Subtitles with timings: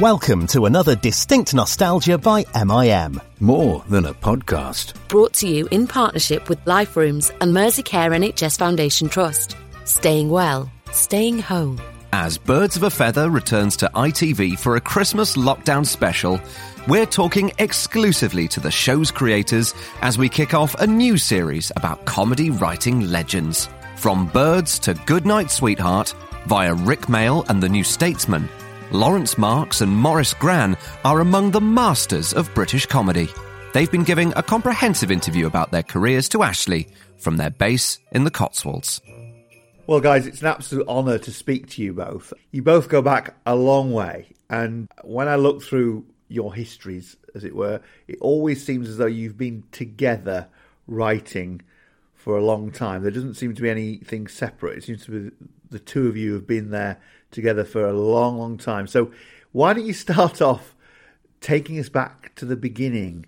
[0.00, 3.18] Welcome to another Distinct Nostalgia by MIM.
[3.40, 4.92] More than a podcast.
[5.08, 9.56] Brought to you in partnership with Life Rooms and Merseycare NHS Foundation Trust.
[9.86, 11.80] Staying well, staying home.
[12.12, 16.38] As Birds of a Feather returns to ITV for a Christmas lockdown special,
[16.86, 22.04] we're talking exclusively to the show's creators as we kick off a new series about
[22.04, 23.70] comedy writing legends.
[23.96, 28.50] From Birds to Goodnight Sweetheart, via Rik Mayall and the New Statesman,
[28.92, 33.28] Laurence Marks and Maurice Gran are among the masters of British comedy.
[33.72, 36.86] They've been giving a comprehensive interview about their careers to Ashley
[37.18, 39.00] from their base in the Cotswolds.
[39.88, 42.32] Well, guys, it's an absolute honour to speak to you both.
[42.52, 47.42] You both go back a long way, and when I look through your histories, as
[47.42, 50.46] it were, it always seems as though you've been together
[50.86, 51.60] writing
[52.14, 53.02] for a long time.
[53.02, 54.78] There doesn't seem to be anything separate.
[54.78, 55.36] It seems to be
[55.70, 58.86] the two of you have been there together for a long, long time.
[58.86, 59.10] So,
[59.52, 60.74] why don't you start off
[61.40, 63.26] taking us back to the beginning?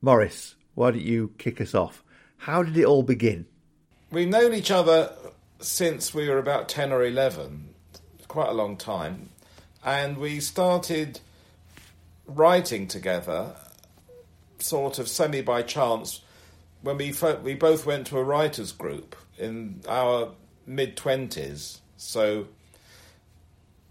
[0.00, 2.04] Maurice, why don't you kick us off?
[2.38, 3.46] How did it all begin?
[4.10, 5.12] We've known each other
[5.58, 7.70] since we were about 10 or 11,
[8.28, 9.30] quite a long time,
[9.84, 11.20] and we started
[12.26, 13.54] writing together
[14.58, 16.20] sort of semi by chance
[16.82, 20.32] when we, fo- we both went to a writers group in our
[20.66, 21.80] mid 20s.
[21.96, 22.48] So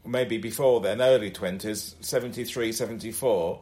[0.05, 3.61] maybe before then, early 20s, 73, 74,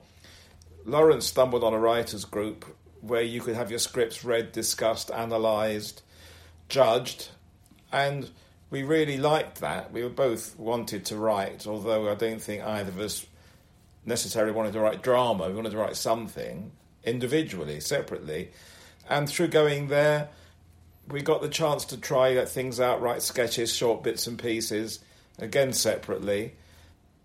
[0.85, 2.65] Laurence stumbled on a writers' group
[3.01, 6.03] where you could have your scripts read, discussed, analysed,
[6.69, 7.29] judged,
[7.91, 8.29] and
[8.69, 9.91] we really liked that.
[9.91, 13.25] We were both wanted to write, although I don't think either of us
[14.05, 15.47] necessarily wanted to write drama.
[15.47, 16.71] We wanted to write something
[17.03, 18.51] individually, separately,
[19.09, 20.29] and through going there,
[21.09, 24.99] we got the chance to try things out, write sketches, short bits and pieces
[25.39, 26.53] again separately.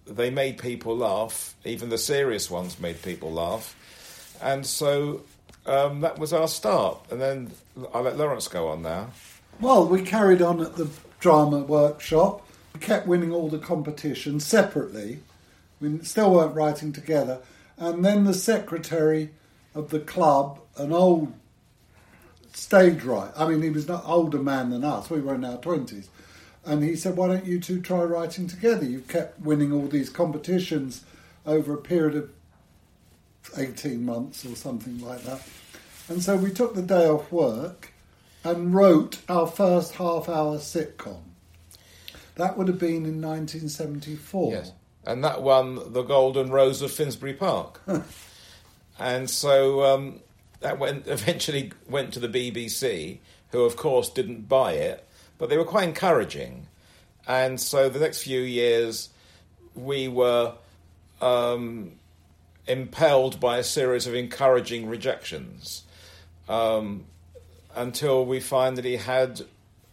[0.07, 1.55] They made people laugh.
[1.65, 3.75] Even the serious ones made people laugh.
[4.41, 5.23] And so
[5.67, 6.99] um, that was our start.
[7.11, 7.51] And then
[7.93, 9.11] I'll let Laurence go on now.
[9.61, 10.89] Well, we carried on at the
[11.21, 12.47] drama workshop.
[12.75, 15.21] We kept winning all the competitions separately.
[15.81, 17.41] We still weren't writing together.
[17.77, 19.31] And then the secretary
[19.75, 21.33] of the club, an old
[22.53, 25.11] stage right, I mean, he was an older man than us.
[25.11, 26.09] We were in our 20s
[26.65, 28.85] and he said, "Why don't you two try writing together?
[28.85, 31.05] You've kept winning all these competitions
[31.47, 32.31] over a period of
[33.57, 35.43] eighteen months or something like that."
[36.09, 37.93] And so we took the day off work
[38.45, 41.21] and wrote our first half-hour sitcom.
[42.37, 44.53] That would have been in 1974.
[44.53, 44.73] Yes,
[45.05, 47.83] and that won the Golden Rose of Finsbury Park.
[48.99, 50.21] and so um,
[50.61, 53.19] that went eventually went to the BBC,
[53.51, 55.08] who of course didn't buy it
[55.39, 56.67] but they were quite encouraging.
[57.27, 59.11] And so the next few years,
[59.75, 60.55] we were
[61.21, 61.93] um,
[62.67, 65.85] impelled by a series of encouraging rejections
[66.49, 67.05] um,
[67.75, 69.43] until we finally had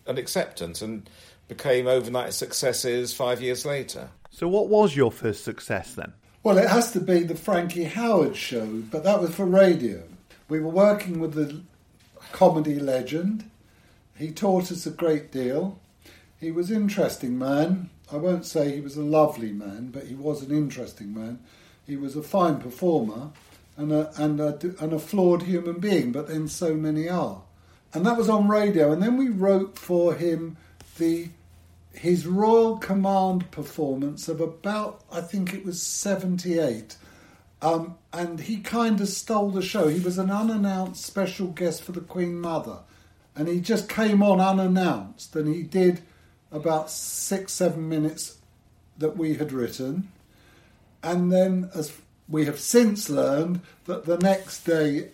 [0.07, 1.09] an acceptance and
[1.47, 4.09] became overnight successes five years later.
[4.31, 6.13] So, what was your first success then?
[6.43, 10.03] Well, it has to be the Frankie Howerd show, but that was for radio.
[10.47, 11.61] We were working with the
[12.31, 13.49] comedy legend,
[14.17, 15.79] he taught us a great deal.
[16.39, 17.89] He was an interesting man.
[18.11, 21.39] I won't say he was a lovely man, but he was an interesting man.
[21.85, 23.31] He was a fine performer
[23.77, 27.41] and a, and a, and a flawed human being, but then so many are.
[27.93, 28.91] And that was on radio.
[28.91, 30.57] And then we wrote for him
[30.97, 31.29] the
[31.93, 36.97] his Royal Command performance of about, I think it was 78.
[37.61, 39.87] Um, and he kind of stole the show.
[39.87, 42.79] He was an unannounced special guest for the Queen Mother
[43.35, 46.01] and he just came on unannounced and he did
[46.51, 48.37] about six, seven minutes
[48.97, 50.09] that we had written.
[51.03, 51.93] And then, as
[52.27, 55.09] we have since learned, that the next day,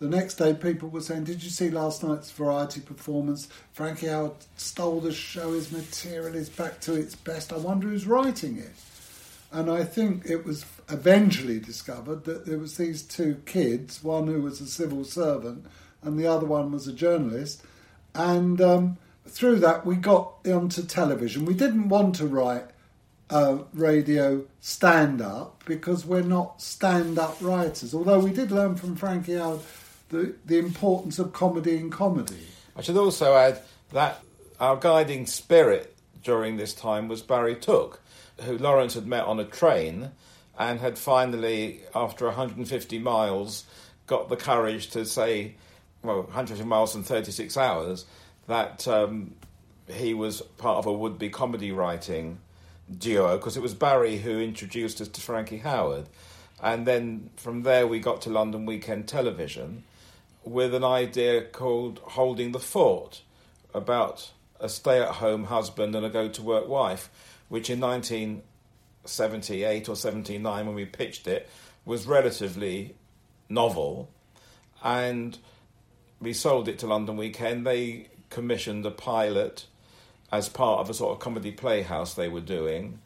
[0.00, 3.48] the next day, people were saying, "Did you see last night's variety performance?
[3.72, 5.52] Frankie Howerd stole the show.
[5.52, 7.52] His material is back to its best.
[7.52, 8.72] I wonder who's writing it."
[9.52, 14.42] And I think it was eventually discovered that there was these two kids, one who
[14.42, 15.64] was a civil servant
[16.04, 17.62] and the other one was a journalist.
[18.14, 18.96] And um,
[19.26, 21.44] through that, we got onto television.
[21.44, 22.64] We didn't want to write
[23.72, 29.32] radio stand up because we're not stand up writers, although we did learn from Frankie
[29.32, 29.60] Howerd
[30.10, 32.46] the, the importance of comedy in comedy.
[32.76, 33.60] I should also add
[33.92, 34.22] that
[34.60, 38.00] our guiding spirit during this time was Barry Took,
[38.42, 40.10] who Laurence had met on a train
[40.58, 43.64] and had finally, after 150 miles,
[44.06, 45.54] got the courage to say,
[46.04, 48.04] well, 150 miles in 36 hours,
[48.46, 49.34] that um,
[49.88, 52.38] he was part of a would-be comedy writing
[52.96, 56.06] duo because it was Barry who introduced us to Frankie Howerd.
[56.62, 59.84] And then from there, we got to London Weekend Television
[60.44, 63.22] with an idea called Holding the Fort
[63.72, 64.30] about
[64.60, 67.10] a stay at home husband and a go to work wife,
[67.48, 71.48] which in 1978 or 79, when we pitched it,
[71.84, 72.94] was relatively
[73.48, 74.10] novel.
[74.82, 75.38] And
[76.24, 77.66] we sold it to London Weekend.
[77.66, 79.66] They commissioned a pilot
[80.32, 82.98] as part of a sort of comedy playhouse they were doing.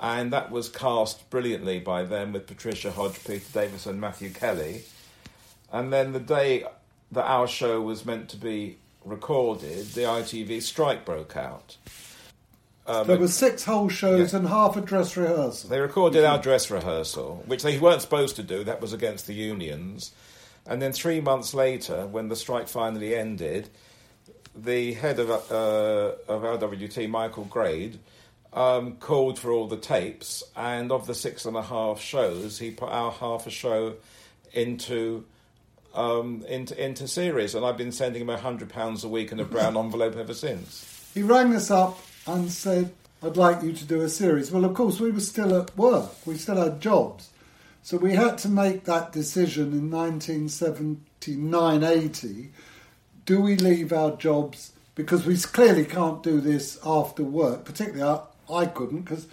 [0.00, 4.84] And that was cast brilliantly by them with Patricia Hodge, Peter Davison, Matthew Kelly.
[5.72, 6.64] And then the day
[7.12, 11.76] that our show was meant to be recorded, the ITV strike broke out.
[12.86, 14.38] Um, there were six whole shows yeah.
[14.38, 15.68] and half a dress rehearsal.
[15.68, 18.62] They recorded our dress rehearsal, which they weren't supposed to do.
[18.62, 20.12] That was against the unions.
[20.68, 23.68] And then three months later, when the strike finally ended,
[24.54, 27.98] the head of, uh, of LWT, Michael Grade,
[28.52, 32.70] um, called for all the tapes, and of the six and a half shows, he
[32.70, 33.96] put our half a show
[34.52, 35.24] into
[35.94, 39.40] um, into into series, and I've been sending him a hundred pounds a week in
[39.40, 41.10] a brown envelope ever since.
[41.14, 42.92] He rang us up and said,
[43.22, 46.26] "I'd like you to do a series." Well, of course, we were still at work;
[46.26, 47.30] we still had jobs,
[47.86, 52.48] so we had to make that decision in 1979-80.
[53.24, 57.64] Do we leave our jobs because we clearly can't do this after work?
[57.64, 58.22] Particularly, I,
[58.52, 59.28] I couldn't because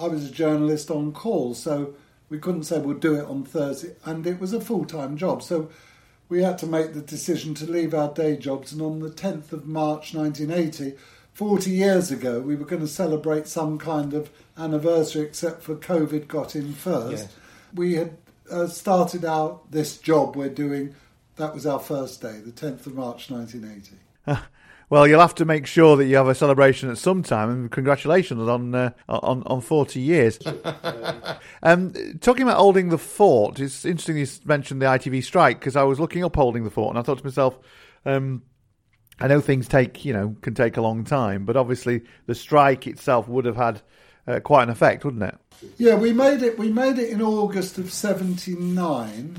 [0.00, 1.94] I was a journalist on call, so
[2.28, 5.70] we couldn't say we'll do it on Thursday, and it was a full-time job, so
[6.28, 8.72] we had to make the decision to leave our day jobs.
[8.72, 10.98] And on the 10th of March 1980,
[11.34, 14.28] 40 years ago, we were going to celebrate some kind of
[14.58, 17.26] anniversary, except for COVID got in first.
[17.26, 17.36] Yes.
[17.74, 18.16] We had
[18.50, 20.94] uh, started out this job we're doing.
[21.36, 23.96] That was our first day, the 10th of March 1980.
[24.92, 27.70] Well, you'll have to make sure that you have a celebration at some time, and
[27.70, 30.38] congratulations on uh, on on forty years.
[31.62, 35.82] um, talking about holding the fort, it's interesting you mentioned the ITV strike because I
[35.84, 37.58] was looking up holding the fort, and I thought to myself.
[38.04, 38.42] Um,
[39.18, 42.86] I know things take, you know, can take a long time, but obviously the strike
[42.86, 43.80] itself would have had
[44.26, 45.36] uh, quite an effect, wouldn't it?
[45.78, 46.58] Yeah, we made it.
[46.58, 49.38] We made it in August of '79,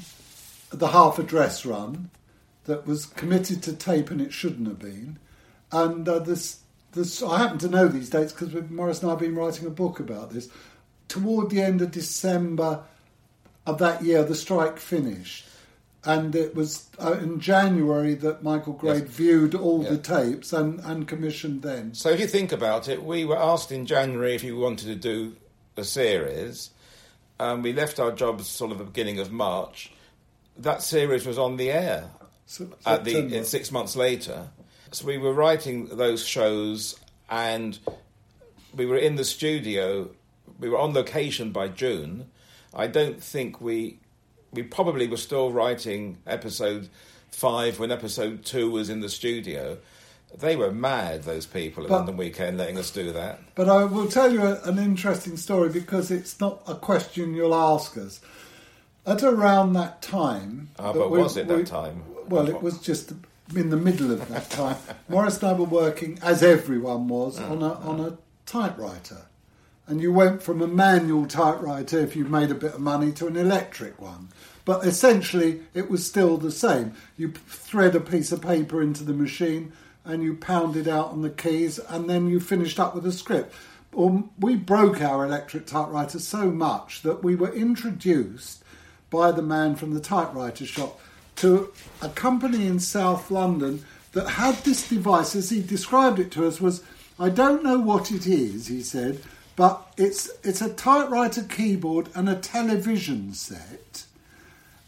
[0.71, 2.09] the half address run
[2.65, 5.19] that was committed to tape and it shouldn't have been.
[5.71, 6.59] And uh, this,
[6.93, 9.71] this, I happen to know these dates because Maurice and I have been writing a
[9.71, 10.49] book about this.
[11.07, 12.83] Toward the end of December
[13.65, 15.45] of that year, the strike finished.
[16.05, 19.11] And it was uh, in January that Michael Grade yes.
[19.11, 19.91] viewed all yeah.
[19.91, 21.93] the tapes and, and commissioned them.
[21.93, 24.95] So if you think about it, we were asked in January if you wanted to
[24.95, 25.37] do
[25.77, 26.71] a series.
[27.39, 29.91] Um, we left our jobs sort of at the beginning of March.
[30.57, 32.09] That series was on the air
[32.45, 34.49] so, at the six months later.
[34.91, 36.99] So we were writing those shows,
[37.29, 37.79] and
[38.75, 40.11] we were in the studio.
[40.59, 42.29] We were on location by June.
[42.73, 43.99] I don't think we
[44.53, 46.89] we probably were still writing episode
[47.31, 49.77] five when episode two was in the studio.
[50.35, 53.39] They were mad, those people at but, London Weekend, letting us do that.
[53.55, 57.53] But I will tell you a, an interesting story because it's not a question you'll
[57.53, 58.19] ask us.
[59.05, 62.03] At around that time, ah, but we, was it that we, time?
[62.29, 63.13] Well, it was just
[63.53, 64.77] in the middle of that time,
[65.09, 69.23] Maurice and I were working, as everyone was, on a on a typewriter,
[69.87, 73.27] and you went from a manual typewriter if you made a bit of money to
[73.27, 74.29] an electric one.
[74.65, 76.93] But essentially, it was still the same.
[77.17, 79.73] You thread a piece of paper into the machine,
[80.05, 83.11] and you pound it out on the keys, and then you finished up with a
[83.11, 83.53] script.
[83.91, 88.63] Well, we broke our electric typewriter so much that we were introduced
[89.09, 90.99] by the man from the typewriter shop
[91.35, 96.47] to a company in South London that had this device, as he described it to
[96.47, 96.83] us, was
[97.19, 99.21] I don't know what it is, he said,
[99.55, 104.05] but it's it's a typewriter keyboard and a television set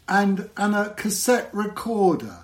[0.08, 2.38] and and a cassette recorder.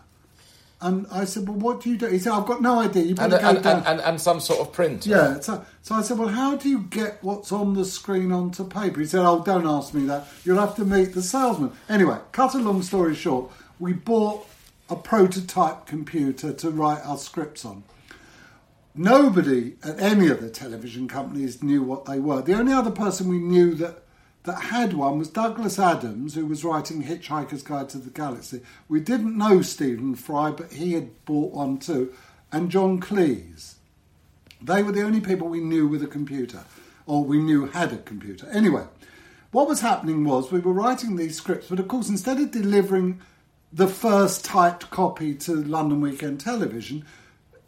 [0.81, 3.05] And I said, "Well, what do you do?" He said, "I've got no idea.
[3.05, 5.07] You better and, go and, down." And, and, some sort of print.
[5.07, 5.39] Yeah.
[5.39, 8.99] So, so I said, "Well, how do you get what's on the screen onto paper?"
[8.99, 10.27] He said, "Oh, don't ask me that.
[10.45, 14.45] You'll have to meet the salesman." Anyway, cut a long story short, we bought
[14.91, 17.85] a prototype computer to write our scripts on.
[18.95, 22.43] Nobody at any of the television companies knew what they were.
[22.43, 24.03] The only other person we knew that
[24.45, 28.61] that had one was Douglas Adams, who was writing Hitchhiker's Guide to the Galaxy.
[28.89, 32.13] We didn't know Stephen Fry, but he had bought one too,
[32.51, 33.75] and John Cleese.
[34.61, 36.65] They were the only people we knew with a computer,
[37.07, 38.49] or we knew had a computer.
[38.51, 38.85] Anyway,
[39.53, 43.21] what was happening was we were writing these scripts, but of course, instead of delivering
[43.73, 47.05] the first typed copy to London Weekend Television,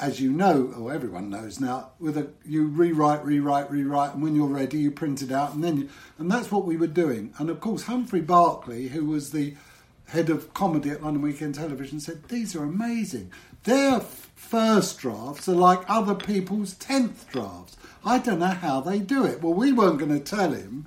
[0.00, 4.34] as you know, or everyone knows now, with a you rewrite, rewrite, rewrite, and when
[4.34, 7.32] you're ready, you print it out, and then you, and that's what we were doing.
[7.38, 9.54] And of course, Humphrey Barclay, who was the
[10.08, 13.30] head of comedy at London Weekend Television, said these are amazing.
[13.62, 17.76] Their first drafts are like other people's tenth drafts.
[18.04, 19.42] I don't know how they do it.
[19.42, 20.86] Well, we weren't going to tell him.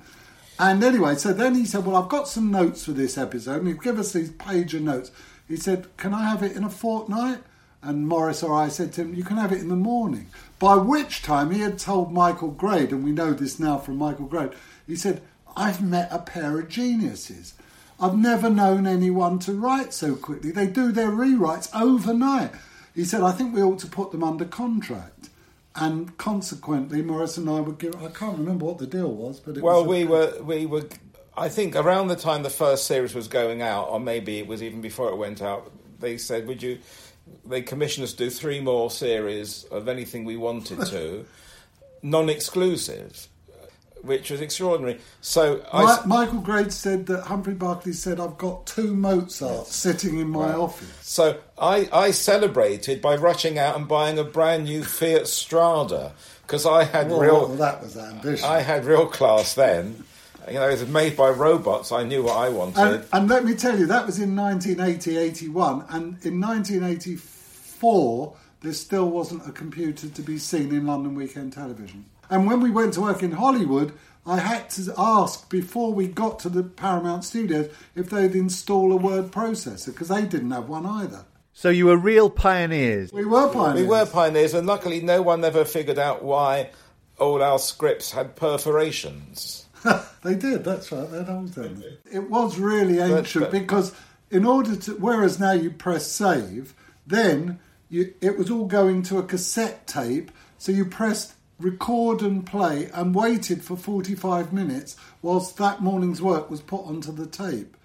[0.60, 3.60] And anyway, so then he said, Well, I've got some notes for this episode.
[3.60, 5.12] And he'd give us these page of notes.
[5.48, 7.40] He said, Can I have it in a fortnight?
[7.88, 10.28] And Maurice or I said to him, You can have it in the morning.
[10.60, 14.26] By which time he had told Michael Grade, and we know this now from Michael
[14.26, 14.50] Grade,
[14.86, 15.22] he said,
[15.56, 17.54] I've met a pair of geniuses.
[17.98, 20.52] I've never known anyone to write so quickly.
[20.52, 22.52] They do their rewrites overnight.
[22.94, 25.30] He said, I think we ought to put them under contract.
[25.74, 27.96] And consequently, Maurice and I would give.
[28.04, 30.84] I can't remember what the deal was, but it Well, was we were we were.
[31.38, 34.62] I think around the time the first series was going out, or maybe it was
[34.62, 35.72] even before it went out.
[36.00, 36.80] They said, "Would you?"
[37.46, 41.26] They commissioned us to do three more series of anything we wanted to,
[42.02, 43.28] non-exclusive,
[44.02, 45.00] which was extraordinary.
[45.22, 50.30] So I, Michael Grade said that Humphrey Barclay said, I've got two Mozarts sitting in
[50.30, 50.92] my office.
[51.02, 56.66] So I, I celebrated by rushing out and buying a brand new Fiat Strada because
[56.66, 58.46] I had Well, real well, that was ambition.
[58.48, 60.04] I had real class then.
[60.48, 61.92] You know, it was made by robots.
[61.92, 62.80] I knew what I wanted.
[62.80, 65.86] and, and let me tell you, that was in 1980 81.
[65.90, 72.06] And in 1984, there still wasn't a computer to be seen in London Weekend Television.
[72.30, 73.94] And when we went to work in Hollywood,
[74.26, 78.98] I had to ask before we got to the Paramount Studios if they'd install a
[78.98, 81.26] word processor because they didn't have one either.
[81.54, 83.12] So you were real pioneers.
[83.12, 83.84] We were pioneers.
[83.84, 86.72] we were pioneers, and luckily, no one ever figured out why
[87.18, 89.66] all our scripts had perforations.
[90.24, 92.02] They did, that's right, they'd always done it.
[92.12, 93.94] It was really ancient but- because
[94.30, 96.74] in order to, whereas now you press save,
[97.06, 102.46] then you, it was all going to a cassette tape, so you pressed record and
[102.46, 107.78] play and waited for 45 minutes whilst that morning's work was put onto the tape.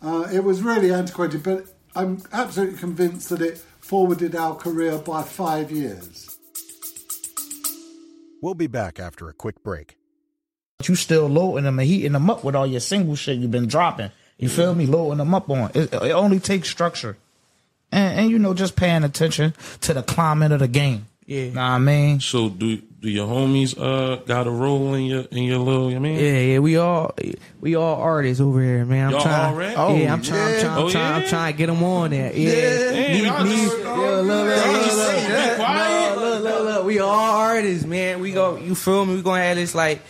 [0.00, 5.22] Uh, it was really antiquated, but I'm absolutely convinced that it forwarded our career by
[5.22, 6.38] five years.
[8.40, 9.96] We'll be back after a quick break.
[10.88, 13.66] You still loading them and heating them up with all your single shit you've been
[13.68, 14.10] dropping.
[14.38, 14.86] You feel me?
[14.86, 15.70] Loading them up on.
[15.74, 17.16] It, it only takes structure.
[17.92, 21.06] And, and, you know, just paying attention to the climate of the game.
[21.26, 21.44] Yeah.
[21.50, 22.20] Know what I mean?
[22.20, 25.88] So do do your homies uh got a role in your in your little?
[25.94, 27.14] I mean, Yeah, yeah, we all
[27.60, 29.06] we all artists over here, man.
[29.06, 29.54] I'm Y'all trying.
[29.54, 30.02] already?
[30.02, 30.54] yeah, I'm trying.
[30.54, 30.72] I'm trying.
[30.78, 32.32] I'm Oh, trying, I'm trying to get them on there.
[32.34, 32.50] Yeah,
[32.90, 36.18] Damn, Me- y'all me- just- yeah, look, look, y'all look, just look, sitting look, quiet?
[36.18, 36.84] look, look, look.
[36.86, 38.20] We all artists, man.
[38.20, 38.56] We go.
[38.56, 39.14] You feel me?
[39.16, 40.00] We gonna have this like.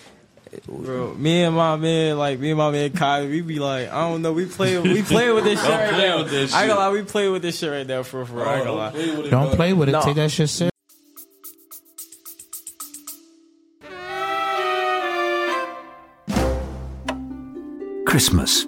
[0.69, 4.09] Bro, me and my man, like me and my man Kai, we be like, I
[4.09, 6.19] don't know, we play, we play with this shit right play now.
[6.19, 8.35] with this I ain't gonna lie, we play with this shit right now for for.
[8.37, 8.45] real.
[8.45, 8.91] I ain't gonna lie.
[8.91, 9.57] play with it, Don't bro.
[9.57, 9.93] play with it.
[9.93, 10.03] No.
[10.03, 10.73] Take that shit serious.
[18.07, 18.67] Christmas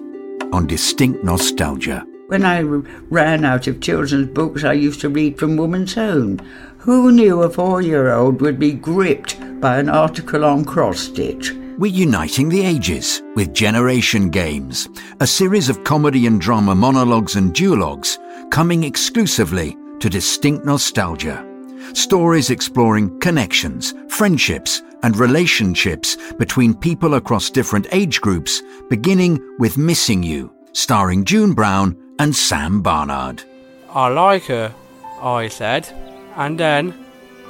[0.51, 2.05] on Distinct Nostalgia.
[2.27, 6.39] When I ran out of children's books, I used to read from Woman's Own.
[6.79, 11.53] Who knew a four year old would be gripped by an article on cross stitch?
[11.77, 14.87] We're uniting the ages with Generation Games,
[15.19, 18.17] a series of comedy and drama monologues and duologues
[18.49, 21.45] coming exclusively to Distinct Nostalgia.
[21.93, 30.23] Stories exploring connections, friendships, and relationships between people across different age groups, beginning with Missing
[30.23, 33.43] You, starring June Brown and Sam Barnard.
[33.89, 34.73] I like her,
[35.21, 35.89] I said,
[36.37, 36.93] and then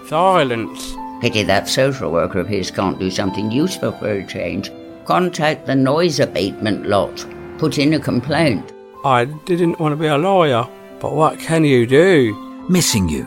[0.08, 0.96] silence.
[1.22, 4.72] Pity that social worker of his can't do something useful for a change.
[5.05, 7.25] Contact the noise abatement lot.
[7.57, 8.74] Put in a complaint.
[9.03, 10.67] I didn't want to be a lawyer,
[11.00, 12.36] but what can you do?
[12.69, 13.25] Missing You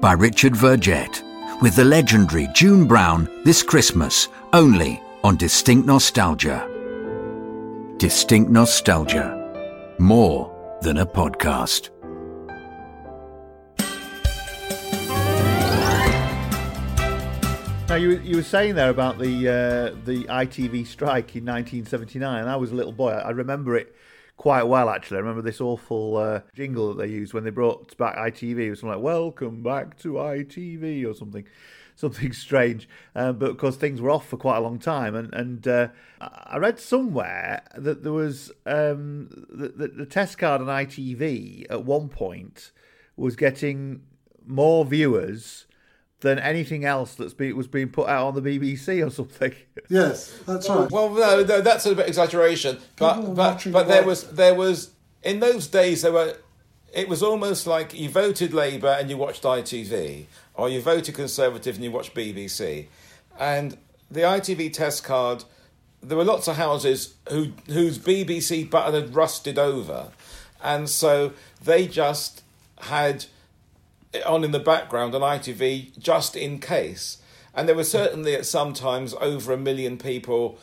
[0.00, 1.22] by Richard Vergette,
[1.60, 6.66] with the legendary June Brown this Christmas, only on Distinct Nostalgia.
[7.98, 9.36] Distinct Nostalgia.
[9.98, 11.90] More than a podcast.
[18.00, 22.48] You you were saying there about the uh, the ITV strike in 1979.
[22.48, 23.10] I was a little boy.
[23.10, 23.94] I remember it
[24.38, 25.18] quite well actually.
[25.18, 28.58] I remember this awful uh, jingle that they used when they brought back ITV.
[28.58, 31.44] It was something like "Welcome back to ITV" or something,
[31.94, 32.88] something strange.
[33.14, 35.14] Uh, but of course things were off for quite a long time.
[35.14, 35.88] And and uh,
[36.20, 41.84] I read somewhere that there was um, the, the, the test card on ITV at
[41.84, 42.72] one point
[43.16, 44.00] was getting
[44.46, 45.66] more viewers
[46.20, 49.54] than anything else that's be, was being put out on the BBC or something.
[49.88, 50.88] Yes, that's right.
[50.88, 52.78] Well, no, no, that's a bit exaggeration.
[52.96, 54.90] But but but there was there was
[55.24, 56.36] in those days there were
[56.92, 61.74] it was almost like you voted Labour and you watched ITV, or you voted Conservative
[61.74, 62.86] and you watched BBC.
[63.36, 65.42] And the ITV test card,
[66.00, 70.12] there were lots of houses who whose BBC button had rusted over,
[70.62, 71.32] and so
[71.64, 72.42] they just
[72.82, 73.28] had it
[74.26, 77.18] on in the background on ITV just in case.
[77.54, 80.58] And there were certainly at some times over a million people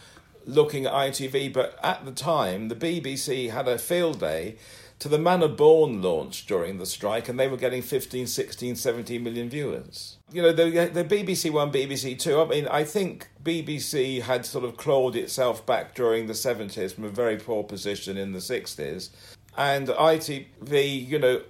[0.46, 4.58] looking at ITV, but at the time the BBC had a field day
[5.00, 9.24] to the Manor Born launch during the strike, and they were getting 15, 16, 17
[9.24, 10.18] million viewers.
[10.32, 14.66] You know, the, the BBC One, BBC Two, I mean, I think BBC had sort
[14.66, 19.10] of clawed itself back during the 70s from a very poor position in the 60s.
[19.56, 21.42] And ITV, you know,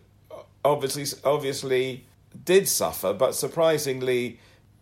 [0.67, 2.05] obviously, obviously
[2.45, 4.39] did suffer, but surprisingly,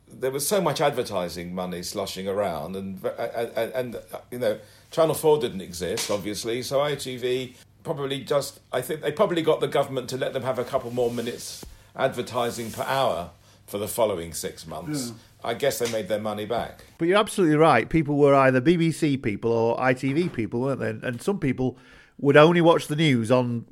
[0.08, 4.00] there was so much advertising money sloshing around, and and, and
[4.32, 4.60] you know,
[4.92, 9.68] Channel Four didn't exist, obviously, so ITV probably just I think they probably got the
[9.68, 11.64] government to let them have a couple more minutes
[11.96, 13.30] advertising per hour
[13.68, 15.10] for the following six months.
[15.10, 15.14] Yeah.
[15.44, 16.84] I guess they made their money back.
[16.98, 17.88] But you're absolutely right.
[17.88, 21.08] People were either BBC people or ITV people, weren't they?
[21.08, 21.78] And some people
[22.18, 23.66] would only watch the news on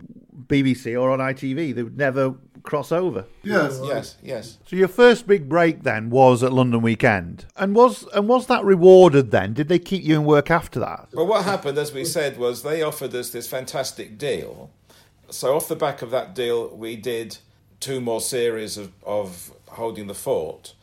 [0.48, 1.76] BBC or on ITV.
[1.76, 3.26] They would never cross over.
[3.44, 4.58] Yes, yes, yes.
[4.66, 8.64] So your first big break then was at London Weekend, and was and was that
[8.64, 9.54] rewarded then?
[9.54, 11.10] Did they keep you in work after that?
[11.14, 14.72] Well, what happened, as we said, was they offered us this fantastic deal.
[15.30, 17.38] So off the back of that deal, we did
[17.80, 20.74] two more series of, of holding the fort,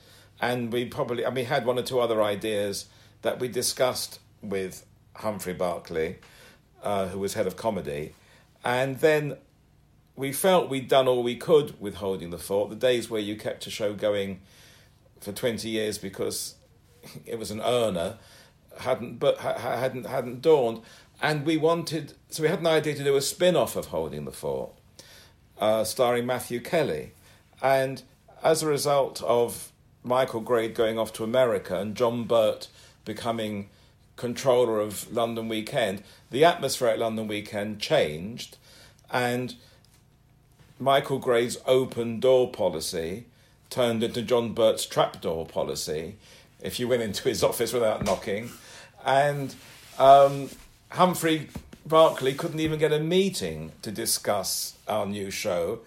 [0.41, 2.87] and we probably and we had one or two other ideas
[3.23, 4.85] that we discussed with
[5.17, 6.19] Humphrey Barclay,
[6.83, 8.15] uh, who was head of comedy,
[8.65, 9.37] and then
[10.17, 12.71] we felt we'd done all we could with holding the fort.
[12.71, 14.41] The days where you kept a show going
[15.21, 16.57] for twenty years because
[17.27, 18.19] it was an earner
[18.79, 20.83] hadn't but ha- hadn't hadn't dawned,
[21.21, 24.25] and we wanted so we had an idea to do a spin off of Holding
[24.25, 24.73] the Fort,
[25.59, 27.13] uh, starring Matthew Kelly,
[27.63, 28.03] and
[28.43, 29.73] as a result of
[30.03, 32.69] Michael Grade going off to America and John Birt
[33.05, 33.69] becoming
[34.17, 38.57] controller of London Weekend, the atmosphere at London Weekend changed,
[39.11, 39.55] and
[40.79, 43.27] Michael Grade's open door policy
[43.69, 46.17] turned into John Birt's trapdoor policy.
[46.63, 48.51] If you went into his office without knocking,
[49.05, 49.55] and
[49.99, 50.51] um,
[50.91, 51.49] Humphrey
[51.87, 55.81] Barclay couldn't even get a meeting to discuss our new show,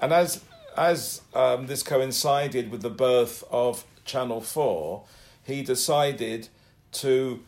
[0.00, 0.42] and as
[0.76, 5.04] as um, this coincided with the birth of Channel Four,
[5.44, 6.48] he decided
[6.92, 7.40] to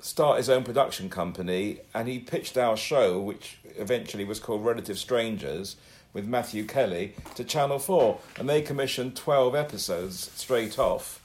[0.00, 4.98] start his own production company, and he pitched our show, which eventually was called Relative
[4.98, 5.76] Strangers,
[6.12, 8.18] with Matthew Kelly, to Channel 4.
[8.38, 11.20] And they commissioned 12 episodes straight off.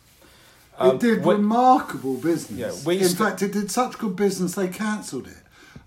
[0.78, 2.86] Um, it did we- remarkable business.
[2.86, 5.38] Yeah, In st- fact, it did such good business they cancelled it,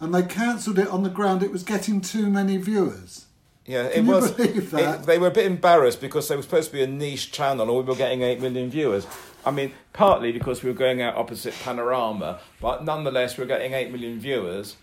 [0.00, 3.24] and they cancelled it on the ground it was getting too many viewers.
[3.66, 4.30] Yeah, Can it you was.
[4.30, 5.00] believe that?
[5.00, 7.66] it- they were a bit embarrassed because they were supposed to be a niche channel,
[7.68, 9.06] and we were getting eight million viewers.
[9.46, 13.92] I mean, partly because we were going out opposite Panorama, but nonetheless, we're getting eight
[13.92, 14.76] million viewers.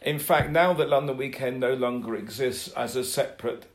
[0.00, 3.66] In fact, now that London Weekend no longer exists as a separate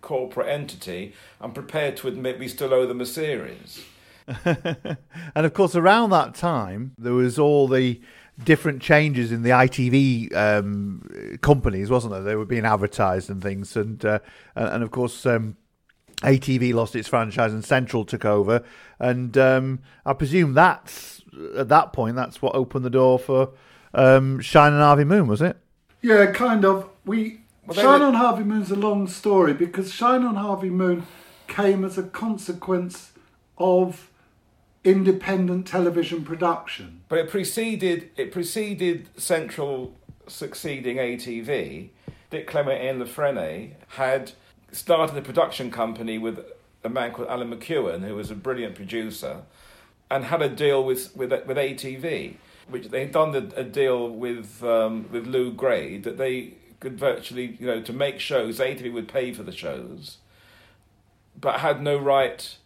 [0.00, 3.84] corporate entity, I'm prepared to admit we still owe them a series.
[4.44, 8.00] And of course, around that time, there was all the
[8.42, 12.22] different changes in the ITV um, companies, wasn't there?
[12.22, 14.18] They were being advertised and things, and uh,
[14.56, 15.56] and of course, um,
[16.22, 18.62] ATV lost its franchise and Central took over,
[18.98, 21.22] and um, I presume that's
[21.56, 23.50] at that point that's what opened the door for
[23.92, 25.56] um, Shine on Harvey Moon, was it?
[26.02, 26.88] Yeah, kind of.
[27.04, 31.06] We Well, Shine were- on Harvey Moon's a long story because Shine on Harvey Moon
[31.48, 33.12] came as a consequence
[33.58, 34.10] of
[34.84, 37.02] independent television production.
[37.08, 39.94] But it preceded it preceded Central
[40.26, 41.90] succeeding ATV.
[42.30, 44.32] Dick Clement and La Frenais had
[44.72, 46.44] started a production company with
[46.84, 49.42] a man called Alan McEwen, who was a brilliant producer,
[50.10, 52.36] and had a deal with with with ATV,
[52.68, 56.98] which they had done a, a deal with um, with Lew Grade that they could
[56.98, 58.58] virtually you know to make shows.
[58.58, 60.18] ATV would pay for the shows,
[61.40, 62.56] but had no right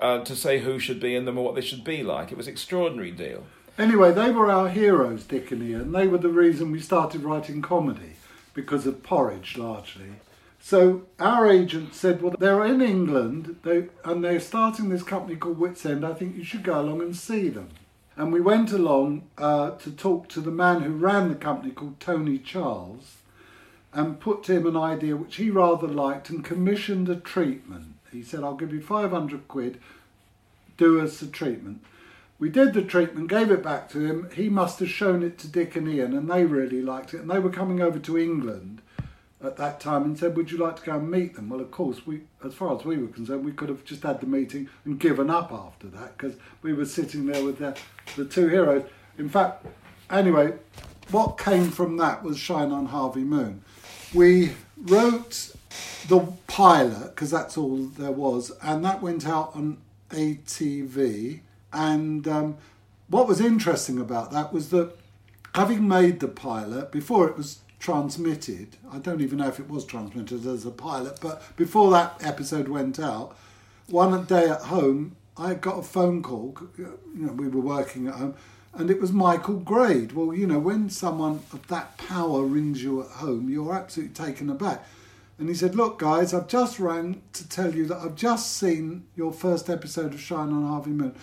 [0.00, 2.30] uh, to say who should be in them or what they should be like.
[2.30, 3.44] It was an extraordinary deal.
[3.78, 5.92] Anyway, they were our heroes, Dick and Ian.
[5.92, 8.16] They were the reason we started writing comedy
[8.52, 10.16] because of porridge, largely.
[10.60, 15.58] So our agent said, "Well, they're in England, they, and they're starting this company called
[15.58, 16.04] Witzend.
[16.04, 17.68] I think you should go along and see them."
[18.16, 22.00] And we went along uh, to talk to the man who ran the company called
[22.00, 23.18] Tony Charles,
[23.92, 27.94] and put to him an idea which he rather liked, and commissioned a treatment.
[28.10, 29.80] He said, "I'll give you five hundred quid.
[30.76, 31.84] Do us a treatment."
[32.40, 34.28] We did the treatment, gave it back to him.
[34.32, 37.20] He must have shown it to Dick and Ian, and they really liked it.
[37.20, 38.80] And they were coming over to England
[39.42, 41.70] at that time and said, "Would you like to go and meet them?" Well, of
[41.70, 44.68] course, we, as far as we were concerned, we could have just had the meeting
[44.84, 47.76] and given up after that because we were sitting there with the,
[48.16, 48.84] the two heroes.
[49.16, 49.66] In fact,
[50.10, 50.54] anyway,
[51.10, 53.62] what came from that was Shine on Harvey Moon.
[54.12, 55.52] We wrote
[56.08, 59.78] the pilot because that's all there was, and that went out on
[60.10, 61.40] ATV.
[61.72, 62.56] And um,
[63.08, 64.96] what was interesting about that was that
[65.54, 69.84] having made the pilot before it was transmitted, I don't even know if it was
[69.84, 73.36] transmitted as a pilot, but before that episode went out,
[73.88, 76.56] one day at home, I got a phone call.
[76.76, 78.34] You know, we were working at home,
[78.74, 80.12] and it was Michael Grade.
[80.12, 84.50] Well, you know, when someone of that power rings you at home, you're absolutely taken
[84.50, 84.84] aback.
[85.38, 89.04] And he said, Look, guys, I've just rang to tell you that I've just seen
[89.14, 91.14] your first episode of Shine on Harvey Moon.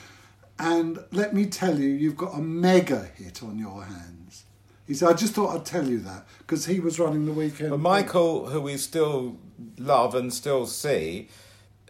[0.58, 4.45] And let me tell you, you've got a mega hit on your hands.
[4.88, 7.72] He said, I just thought I'd tell you that because he was running the weekend.
[7.72, 9.38] But Michael, who we still
[9.78, 11.30] love and still see,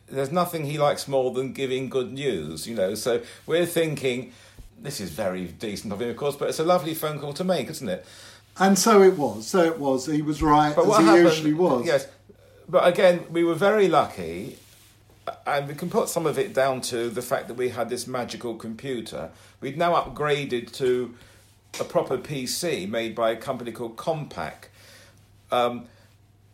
[0.07, 2.95] there's nothing he likes more than giving good news, you know.
[2.95, 4.31] So we're thinking,
[4.79, 7.43] this is very decent of him, of course, but it's a lovely phone call to
[7.43, 8.05] make, isn't it?
[8.57, 9.47] And so it was.
[9.47, 10.05] So it was.
[10.05, 11.85] He was right, But as he happened, usually was.
[11.85, 12.07] Yes,
[12.69, 14.57] but again, we were very lucky,
[15.45, 18.07] and we can put some of it down to the fact that we had this
[18.07, 19.31] magical computer.
[19.59, 21.15] We'd now upgraded to
[21.79, 24.65] a proper PC made by a company called Compaq,
[25.51, 25.85] um,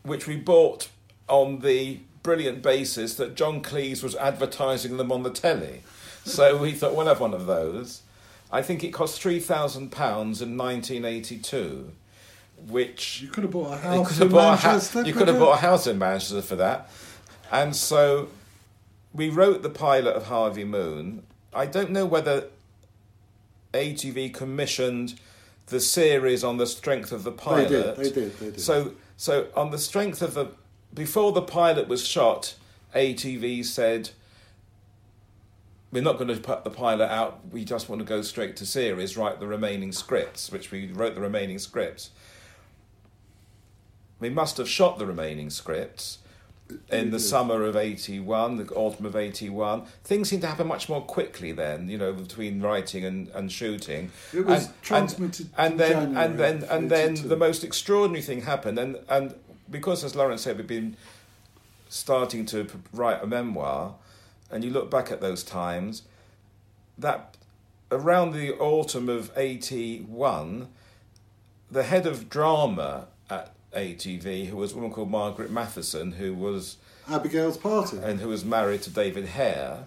[0.04, 0.90] which we bought
[1.28, 5.82] on the brilliant basis that John Cleese was advertising them on the telly.
[6.24, 8.02] So we thought we'll have one of those.
[8.52, 11.92] I think it cost three thousand pounds in nineteen eighty-two,
[12.68, 15.28] which You could have bought a you house could have in bought hou- you could
[15.30, 16.90] have bought a house in Manchester for that.
[17.52, 18.28] And so
[19.14, 21.24] we wrote the pilot of Harvey Moon.
[21.54, 22.46] I don't know whether
[23.74, 25.20] ATV commissioned
[25.68, 27.70] the series on the strength of the They pilot.
[27.70, 28.60] did, they did, they did.
[28.60, 30.48] So so on the strength of the
[30.94, 32.56] before the pilot was shot,
[32.96, 34.10] ATV said
[35.92, 37.42] we're not going to put the pilot out.
[37.52, 41.16] We just want to go straight to series, write the remaining scripts, which we wrote
[41.16, 42.12] the remaining scripts.
[44.20, 46.20] We must have shot the remaining scripts
[46.90, 47.18] in the mm-hmm.
[47.18, 49.84] summer of 81, the autumn of 81.
[50.04, 54.12] Things seemed to happen much more quickly then, you know, between writing and, and shooting.
[54.34, 58.22] It was And- transmitted and, and then January and then and then the most extraordinary
[58.22, 59.36] thing happened and and
[59.70, 60.98] because as Laurence said we've been
[61.90, 63.96] starting to write a memoir
[64.50, 66.04] and you look back at those times
[66.98, 67.38] that
[67.92, 70.68] around the autumn of 81
[71.70, 76.78] the head of drama at ATV who was a woman called Margaret Matheson who was
[77.10, 77.98] Abigail's party.
[77.98, 79.86] and who was married to David Hare,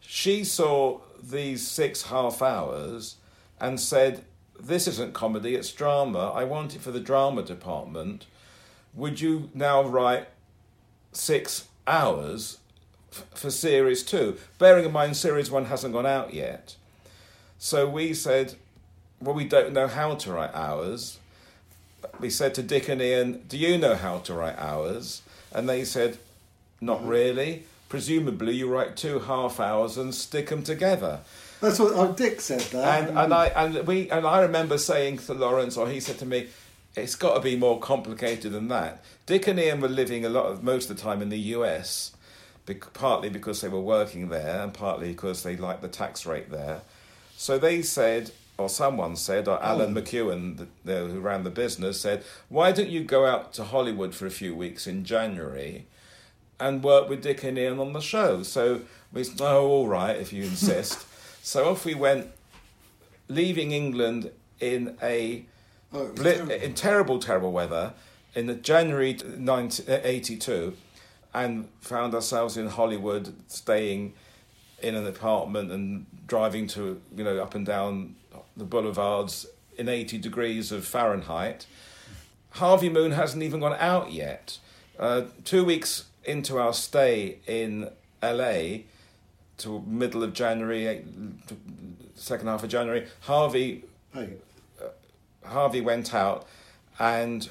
[0.00, 3.16] she saw these six half hours
[3.60, 4.24] and said,
[4.58, 6.30] This isn't comedy, it's drama.
[6.34, 8.26] I want it for the drama department.
[8.94, 10.28] Would you now write
[11.12, 12.58] six hours
[13.12, 14.36] f- for series two?
[14.58, 16.76] Bearing in mind, series one hasn't gone out yet.
[17.58, 18.54] So we said,
[19.20, 21.18] Well, we don't know how to write hours.
[22.20, 25.22] We said to Dick and Ian, Do you know how to write hours?
[25.52, 26.18] And they said,
[26.80, 27.08] not mm-hmm.
[27.08, 27.64] really.
[27.88, 31.20] Presumably, you write two half hours and stick them together.
[31.60, 33.08] That's what oh, Dick said that.
[33.08, 36.26] And and I and we and I remember saying to Lawrence, or he said to
[36.26, 36.48] me,
[36.96, 40.46] "It's got to be more complicated than that." Dick and Ian were living a lot
[40.46, 42.12] of most of the time in the U.S.
[42.66, 46.50] bec- partly because they were working there, and partly because they liked the tax rate
[46.50, 46.82] there.
[47.36, 49.66] So they said, or someone said, or oh.
[49.66, 53.64] Alan McEwen, the, the, who ran the business, said, "Why don't you go out to
[53.64, 55.86] Hollywood for a few weeks in January?"
[56.58, 58.42] and work with Dick and Ian on the show.
[58.42, 58.80] So
[59.12, 61.06] we said, oh, all right, if you insist.
[61.42, 62.28] so off we went,
[63.28, 65.44] leaving England in a
[65.92, 66.52] Oh, bli- terrible.
[66.52, 67.92] in terrible, terrible weather
[68.34, 74.14] in the January 1982, uh, and found ourselves in Hollywood, staying
[74.82, 78.16] in an apartment and driving to you know up and down
[78.56, 81.66] the boulevards in 80 degrees of Fahrenheit.
[82.50, 84.58] Harvey Moon hasn't even gone out yet.
[84.98, 87.90] Uh, two weeks into our stay in
[88.22, 88.78] LA,
[89.58, 91.00] to middle of January, eh,
[92.14, 93.84] second half of January, Harvey
[94.16, 94.30] Hey,
[95.44, 96.46] Harvey went out,
[96.98, 97.48] and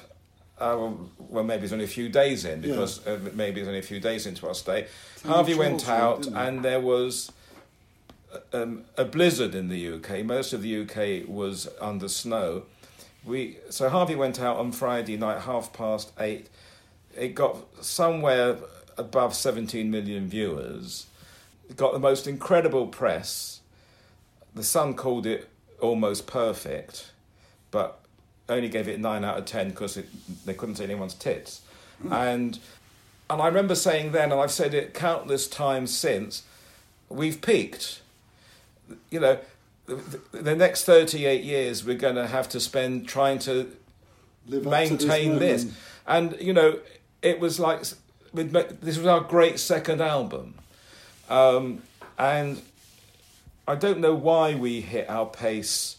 [0.58, 3.82] uh, well, maybe it's only a few days in because uh, maybe it's only a
[3.82, 4.86] few days into our stay.
[5.16, 7.30] So Harvey went out, and there was
[8.52, 10.24] um, a blizzard in the UK.
[10.24, 12.64] Most of the UK was under snow.
[13.24, 16.48] We so Harvey went out on Friday night, half past eight.
[17.16, 18.56] It got somewhere
[18.98, 21.06] above 17 million viewers.
[21.68, 23.60] It got the most incredible press.
[24.54, 25.48] The Sun called it
[25.80, 27.10] almost perfect,
[27.70, 28.00] but
[28.48, 29.98] only gave it nine out of ten because
[30.44, 31.62] they couldn't see anyone's tits.
[32.10, 32.58] and
[33.28, 36.44] and I remember saying then, and I've said it countless times since,
[37.08, 38.00] we've peaked.
[39.10, 39.38] You know,
[39.86, 43.70] the, the next thirty-eight years we're going to have to spend trying to
[44.48, 45.66] Live up to this maintain this,
[46.06, 46.78] and you know,
[47.20, 47.82] it was like
[48.32, 50.54] this was our great second album,
[51.28, 51.82] um,
[52.16, 52.62] and
[53.66, 55.96] I don't know why we hit our pace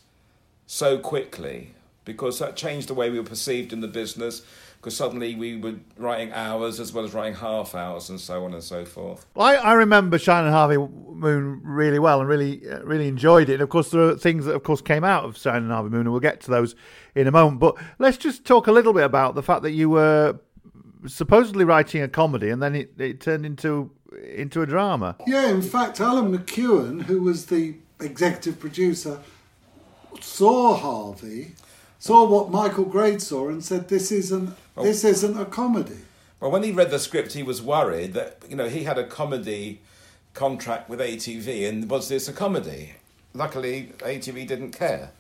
[0.66, 1.74] so quickly
[2.06, 4.44] because that changed the way we were perceived in the business.
[4.78, 8.54] Because suddenly we were writing hours as well as writing half hours and so on
[8.54, 9.26] and so forth.
[9.34, 13.50] Well, I, I remember Shine on Harvey Moon really well and really uh, really enjoyed
[13.50, 13.54] it.
[13.54, 15.90] And of course, there are things that, of course, came out of Shine on Harvey
[15.90, 16.76] Moon, and we'll get to those
[17.16, 17.60] in a moment.
[17.60, 20.40] But let's just talk a little bit about the fact that you were
[21.06, 23.92] supposedly writing a comedy, and then it, it turned into
[24.34, 25.16] into a drama.
[25.26, 29.20] Yeah, in fact, Alan McEwen, who was the executive producer,
[30.22, 31.56] saw Harvey,
[32.00, 36.00] saw what Michael Grade saw, and said, "This isn't this isn't a comedy."
[36.40, 39.06] Well, when he read the script, he was worried that you know he had a
[39.06, 39.82] comedy
[40.34, 42.94] contract with ATV, and was this a comedy?
[43.34, 45.12] Luckily, ATV didn't care.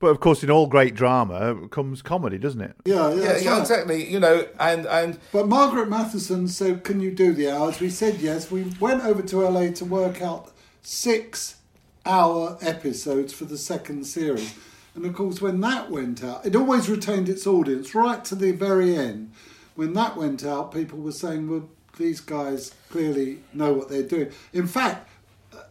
[0.00, 2.74] But of course, in all great drama comes comedy, doesn't it?
[2.84, 3.60] Yeah, yeah, Yeah, yeah, right.
[3.60, 4.10] exactly.
[4.10, 8.16] You know, and and But Margaret Matheson said, "Can you do the hours?" We said
[8.20, 8.50] yes.
[8.50, 10.50] We went over to LA to work out
[10.82, 14.54] six-hour episodes for the second series,
[14.94, 18.52] and of course, when that went out, it always retained its audience right to the
[18.52, 19.32] very end.
[19.74, 24.30] When that went out, people were saying, "Well, these guys clearly know what they're doing."
[24.52, 25.08] In fact,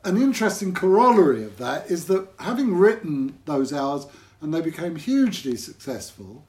[0.04, 4.08] an interesting corollary of that is that having written those hours
[4.42, 6.44] and they became hugely successful.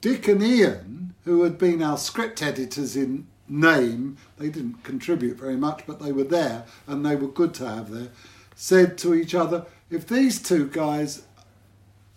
[0.00, 5.56] Dick and Ian, who had been our script editors in name, they didn't contribute very
[5.56, 8.08] much, but they were there and they were good to have there,
[8.56, 11.22] said to each other, if these two guys,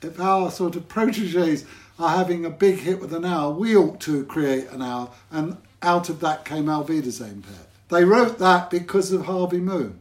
[0.02, 1.66] if our sort of proteges
[1.98, 5.10] are having a big hit with an hour, we ought to create an hour.
[5.32, 7.68] And out of that came Auf Wiedersehen Pet.
[7.90, 10.00] They wrote that because of Harvey Moon.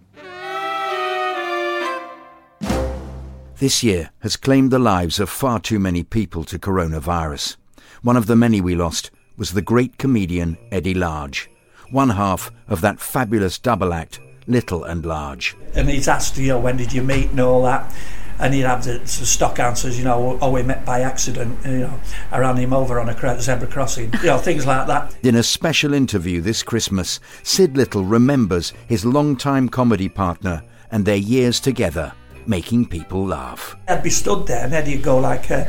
[3.59, 7.57] This year has claimed the lives of far too many people to coronavirus.
[8.02, 11.48] One of the many we lost was the great comedian Eddie Large,
[11.90, 15.57] one half of that fabulous double act, Little and Large.
[15.74, 17.90] and he's asked, you know, when did you meet and all that.
[18.38, 21.79] And he'd have the, the stock answers, you know, oh, we met by accident, you
[21.79, 22.01] know,
[22.33, 25.14] I ran him over on a zebra crossing, you know, things like that.
[25.23, 31.16] In a special interview this Christmas, Sid Little remembers his longtime comedy partner and their
[31.16, 32.12] years together,
[32.47, 33.77] making people laugh.
[33.88, 35.64] I'd be stood there and Eddie'd go like, uh,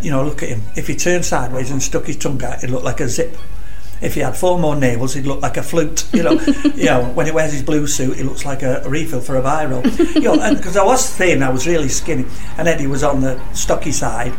[0.00, 0.62] you know, look at him.
[0.76, 3.36] If he turned sideways and stuck his tongue out, he'd look like a zip.
[4.04, 6.06] If he had four more navels, he'd look like a flute.
[6.12, 6.32] You know,
[6.74, 9.36] you know, when he wears his blue suit, he looks like a, a refill for
[9.36, 9.82] a biro.
[10.14, 12.26] You know, because I was thin, I was really skinny,
[12.58, 14.34] and Eddie was on the stocky side,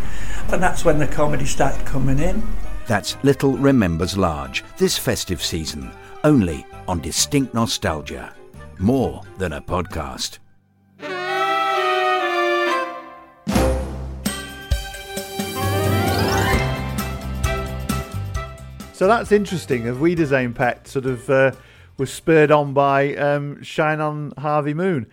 [0.52, 2.44] and that's when the comedy started coming in.
[2.86, 5.92] That's Little Remembers Large this festive season,
[6.24, 8.34] only on Distinct Nostalgia.
[8.78, 10.40] More than a podcast.
[18.96, 19.90] So that's interesting.
[19.90, 21.52] Auf Wiedersehen Pet sort of uh,
[21.98, 25.06] was spurred on by um, Shine on Harvey Moon.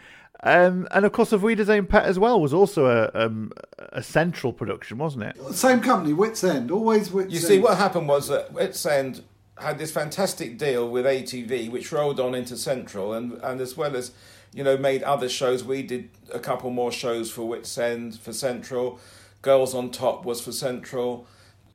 [0.44, 3.50] Um, and of course, Auf Wiedersehen Pet as well was also a, um,
[3.92, 5.36] a central production, wasn't it?
[5.52, 7.48] Same company, Witzend, always Wits You End.
[7.48, 9.22] see, what happened was that Witzend
[9.58, 13.96] had this fantastic deal with ATV, which rolled on into Central, and, and as well
[13.96, 14.12] as,
[14.54, 15.64] you know, made other shows.
[15.64, 19.00] We did a couple more shows for Witzend, for Central.
[19.42, 21.26] Girls on Top was for Central.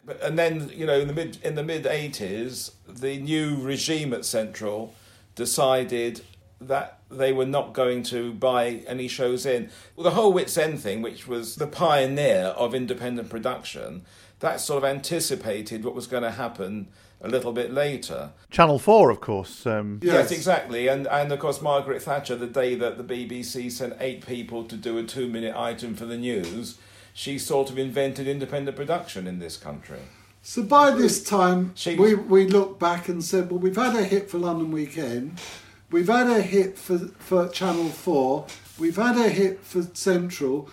[0.07, 4.13] But, and then, you know, in the mid in the mid eighties, the new regime
[4.13, 4.95] at Central
[5.35, 6.21] decided
[6.59, 9.69] that they were not going to buy any shows in.
[9.95, 14.03] Well, the whole Witzend thing, which was the pioneer of independent production,
[14.39, 16.87] that sort of anticipated what was going to happen
[17.21, 18.31] a little bit later.
[18.49, 19.65] Channel 4, of course.
[19.65, 20.87] Um, Yes, exactly.
[20.87, 24.77] And and of course Margaret Thatcher, the day that the BBC sent eight people to
[24.77, 26.77] do a two minute item for the news,
[27.17, 29.97] she sort of invented independent production in this country.
[30.43, 34.30] So by this time, we, we looked back and said, well, we've had a hit
[34.30, 35.41] for London Weekend,
[35.89, 38.45] we've had a hit for, for Channel 4,
[38.77, 40.69] we've had a hit for Central,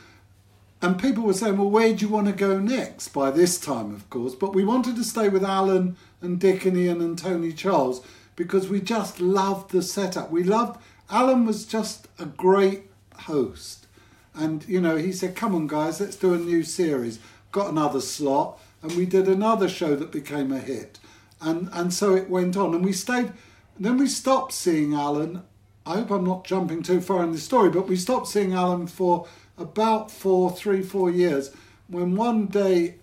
[0.82, 3.08] and people were saying, well, where do you want to go next?
[3.08, 6.76] By this time, of course, but we wanted to stay with Alan and Dick and
[6.76, 10.30] Ian and Tony Charles because we just loved the setup.
[10.30, 10.78] We loved,
[11.08, 12.82] Alan was just a great
[13.20, 13.83] host.
[14.34, 17.20] And, you know, he said, come on, guys, let's do a new series.
[17.52, 18.60] Got another slot.
[18.82, 20.98] And we did another show that became a hit.
[21.40, 22.74] And, and so it went on.
[22.74, 23.32] And we stayed.
[23.78, 25.42] Then we stopped seeing Alan.
[25.86, 28.86] I hope I'm not jumping too far in the story, but we stopped seeing Alan
[28.86, 29.26] for
[29.58, 31.50] about four, three, four years.
[31.88, 32.96] When one day,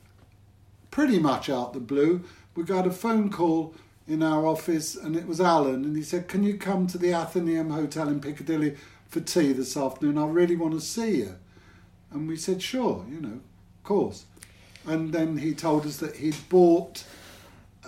[0.90, 2.24] pretty much out the blue,
[2.56, 3.74] we got a phone call
[4.08, 7.14] in our office, and it was Alan, and he said, "Can you come to the
[7.14, 8.76] Athenaeum Hotel in Piccadilly
[9.12, 10.18] for tea this afternoon?
[10.18, 11.36] I really want to see you."
[12.10, 13.40] And we said, "Sure, you know,
[13.78, 14.26] of course."
[14.88, 17.04] And then he told us that he'd bought,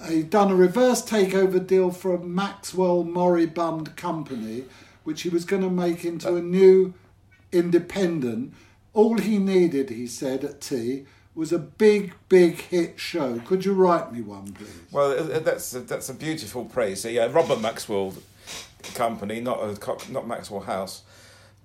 [0.08, 4.66] he'd done a reverse takeover deal for a Maxwell Moribund company,
[5.04, 6.94] which he was going to make into a new
[7.52, 8.54] independent.
[8.94, 11.06] All he needed, he said at tea,
[11.36, 13.40] was a big, big hit show.
[13.40, 14.70] Could you write me one, please?
[14.92, 17.04] Well, uh, that's a, that's a beautiful praise.
[17.06, 18.14] Yeah, Robert Maxwell
[18.94, 21.02] Company, not a, not Maxwell House,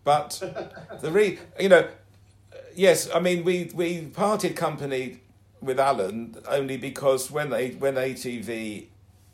[0.04, 0.42] but
[1.00, 1.88] the re, you know,
[2.74, 5.20] yes, I mean we we parted company
[5.60, 8.86] with Alan only because when they when ATV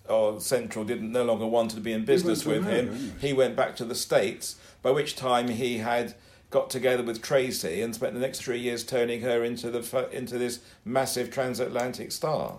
[0.09, 3.57] or Central didn't no longer wanted to be in business with America, him, he went
[3.57, 4.57] back to the States.
[4.83, 6.14] By which time he had
[6.50, 10.38] got together with Tracey and spent the next three years turning her into the into
[10.38, 12.59] this massive transatlantic star.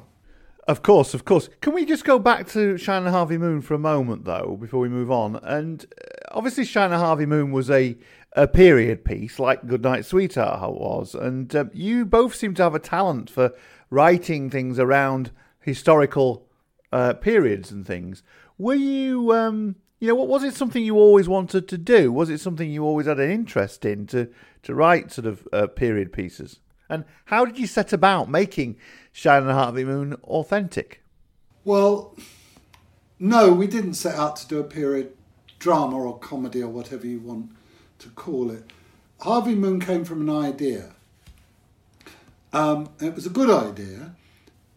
[0.68, 1.48] Of course, of course.
[1.62, 4.80] Can we just go back to Shine on Harvey Moon for a moment, though, before
[4.80, 5.36] we move on?
[5.44, 7.98] And uh, obviously, Shine on Harvey Moon was a,
[8.34, 11.16] a period piece, like Goodnight Sweetheart was.
[11.16, 13.54] And um, you both seem to have a talent for
[13.90, 16.46] writing things around historical
[16.92, 18.22] uh, periods and things.
[18.58, 22.12] Were you, um, you know, what was it something you always wanted to do?
[22.12, 24.30] Was it something you always had an interest in to,
[24.64, 26.60] to write sort of uh, period pieces?
[26.90, 28.78] And how did you set about making
[29.12, 31.02] Shine on Harvey Moon authentic?
[31.64, 32.16] Well,
[33.18, 35.14] no, we didn't set out to do a period
[35.66, 37.50] drama or comedy or whatever you want
[37.98, 38.70] to call it.
[39.22, 40.92] Harvey Moon came from an idea.
[42.54, 44.14] Um, it was a good idea,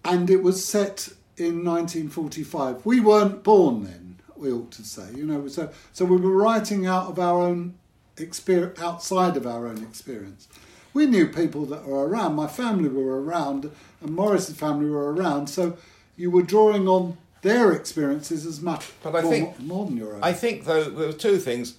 [0.03, 2.87] and it was set in 1945.
[2.87, 5.13] We weren't born then, we ought to say.
[5.15, 7.75] You know, so so we were writing out of our own
[8.17, 10.49] experience, outside of our own experience.
[10.95, 12.35] We knew people that were around.
[12.35, 13.71] My family were around,
[14.01, 15.49] and Maurice's family were around.
[15.49, 15.77] So
[16.17, 20.15] you were drawing on their experiences as much But I more, think- more than your
[20.15, 20.21] own.
[20.23, 21.75] I think though there were two things.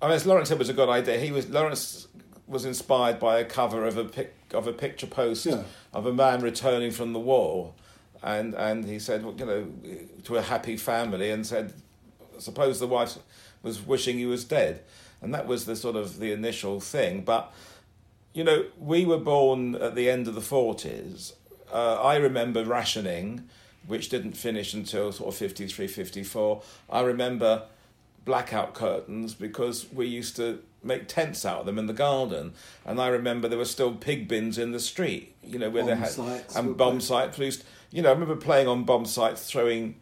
[0.00, 1.18] I mean, as Laurence said, was a good idea.
[1.18, 2.08] He was Laurence
[2.46, 5.62] was inspired by a cover of a pic, of a picture post Yeah.
[5.92, 7.72] of a man returning from the war,
[8.22, 9.66] and and he said, well, you know,
[10.24, 11.72] to a happy family, and said,
[12.38, 13.14] suppose the wife
[13.62, 14.80] was wishing he was dead,
[15.22, 17.22] and that was the sort of the initial thing.
[17.22, 17.52] But
[18.32, 21.32] you know, we were born at the end of the forties.
[21.72, 23.48] Uh, I remember rationing,
[23.86, 26.62] which didn't finish until sort of 53, 54.
[26.90, 27.62] I remember
[28.24, 32.52] blackout curtains because we used to make tents out of them in the garden.
[32.84, 35.92] And I remember there were still pig bins in the street, you know, where they
[35.92, 37.02] Bomb had sites and bomb played.
[37.02, 37.38] sites.
[37.38, 39.96] Used, you know, I remember playing on bomb sites, throwing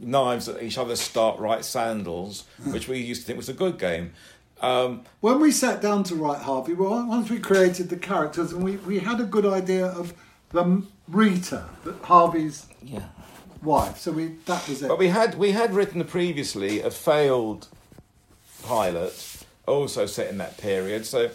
[0.00, 3.78] knives at each other's start right sandals, which we used to think was a good
[3.78, 4.12] game.
[4.60, 8.62] Um, when we sat down to write Harvey, well, once we created the characters, and
[8.62, 10.12] we, we had a good idea of
[10.50, 12.66] the Rita, the- Harvey's
[13.62, 13.98] wife.
[13.98, 14.88] So we that was it.
[14.88, 17.68] But we had we had written previously a failed
[18.62, 21.06] pilot, also set in that period.
[21.06, 21.30] So,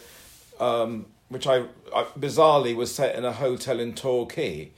[0.60, 4.72] um, which I, I bizarrely was set in a hotel in Torquay,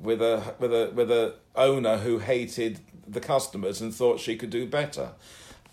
[0.00, 4.50] with a with a with a owner who hated the customers and thought she could
[4.50, 5.10] do better.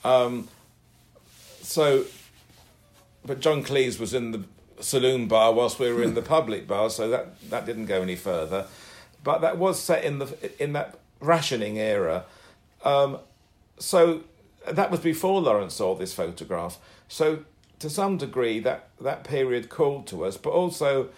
[0.04, 0.48] Um,
[1.62, 2.06] so,
[3.26, 4.44] but John Cleese was in the
[4.80, 8.16] saloon bar whilst we were in the public bar, so that that didn't go any
[8.16, 8.68] further.
[9.24, 12.26] But that was set in the in that rationing era.
[12.84, 13.20] Um,
[13.80, 14.24] so
[14.70, 16.78] that was before Laurence saw this photograph.
[17.08, 17.46] So
[17.80, 21.10] to some degree, that that period called to us, but also,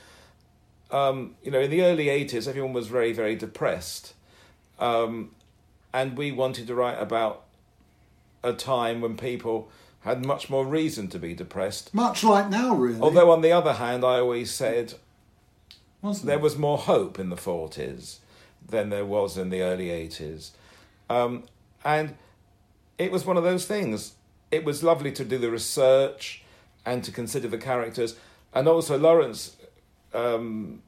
[0.91, 4.13] um, you know, in the early eighties, everyone was very very depressed,
[4.79, 5.31] um,
[5.93, 7.43] and we wanted to write about
[8.43, 9.69] a time when people
[10.01, 11.93] had much more reason to be depressed.
[11.93, 12.99] Much like now, really.
[12.99, 14.95] Although, on the other hand, I always said
[16.01, 16.41] Wasn't there it?
[16.41, 18.17] was more hope in the 40s
[18.69, 20.51] than there was in the early 80s.
[21.09, 21.43] Um,
[21.83, 22.15] and
[22.97, 24.13] it was one of those things.
[24.51, 26.43] It was lovely to do the research
[26.85, 28.15] and to consider the characters.
[28.53, 29.55] And also, Laurence
[30.13, 30.81] um,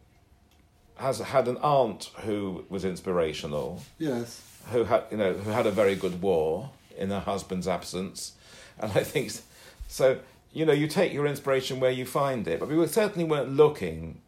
[0.97, 4.41] has had an aunt who was inspirational Yes.
[4.71, 8.33] who had you know who had a very good war in her husband's absence,
[8.79, 9.31] and I think
[9.87, 10.19] so.
[10.53, 13.49] You know, you take your inspiration where you find it, but we were, certainly weren't
[13.49, 14.21] looking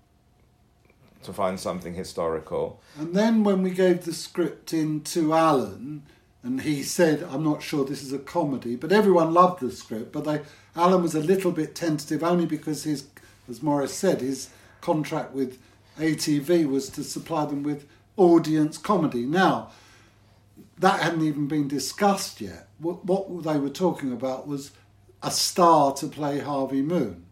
[1.23, 2.81] to find something historical.
[2.97, 6.03] And then when we gave the script in to Alan,
[6.43, 10.11] and he said, "I'm not sure this is a comedy," but everyone loved the script.
[10.11, 10.41] But they,
[10.75, 13.05] Alan was a little bit tentative, only because his,
[13.49, 14.49] as Maurice said, his
[14.81, 15.57] contract with
[15.99, 19.25] ATV was to supply them with audience comedy.
[19.25, 19.71] Now,
[20.77, 22.67] that hadn't even been discussed yet.
[22.79, 24.71] What, what they were talking about was
[25.23, 27.25] a star to play Harvey Moon.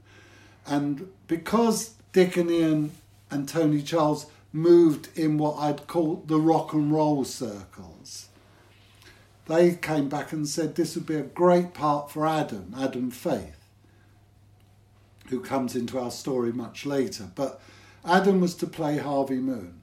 [0.65, 2.91] And because Dick and Ian
[3.30, 8.30] and Tony Charles moved in what I'd call the rock and roll circles.
[9.47, 13.69] They came back and said this would be a great part for Adam, Adam Faith,
[15.28, 17.30] who comes into our story much later.
[17.36, 17.61] But
[18.03, 19.82] Adam was to play Harvey Moon.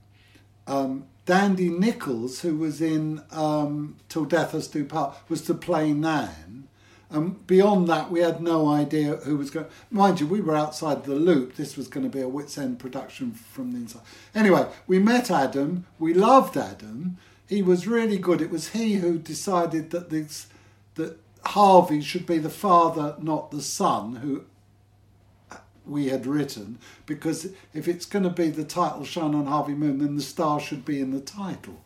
[0.66, 5.92] Um, Dandy Nichols, who was in um, Till Death Us Do Part, was to play
[5.92, 6.61] Nan.
[7.12, 9.66] And beyond that, we had no idea who was going.
[9.90, 11.56] Mind you, we were outside the loop.
[11.56, 14.00] This was going to be a Witzend production from the inside.
[14.34, 15.84] Anyway, we met Adam.
[15.98, 17.18] We loved Adam.
[17.46, 18.40] He was really good.
[18.40, 20.46] It was he who decided that this
[20.94, 24.44] that Harvey should be the father, not the son, who
[25.84, 26.78] we had written.
[27.04, 30.60] Because if it's going to be the title "Shine on Harvey Moon," then the star
[30.60, 31.82] should be in the title.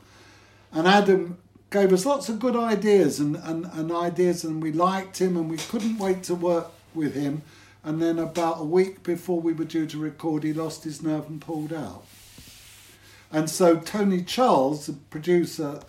[0.71, 1.39] And Adam
[1.77, 5.51] gave us lots of good ideas and, and, and ideas and we liked him and
[5.51, 7.43] we couldn't wait to work with him.
[7.85, 11.29] And then about a week before we were due to record he lost his nerve
[11.29, 12.07] and pulled out.
[13.31, 15.81] And so tony charles the producer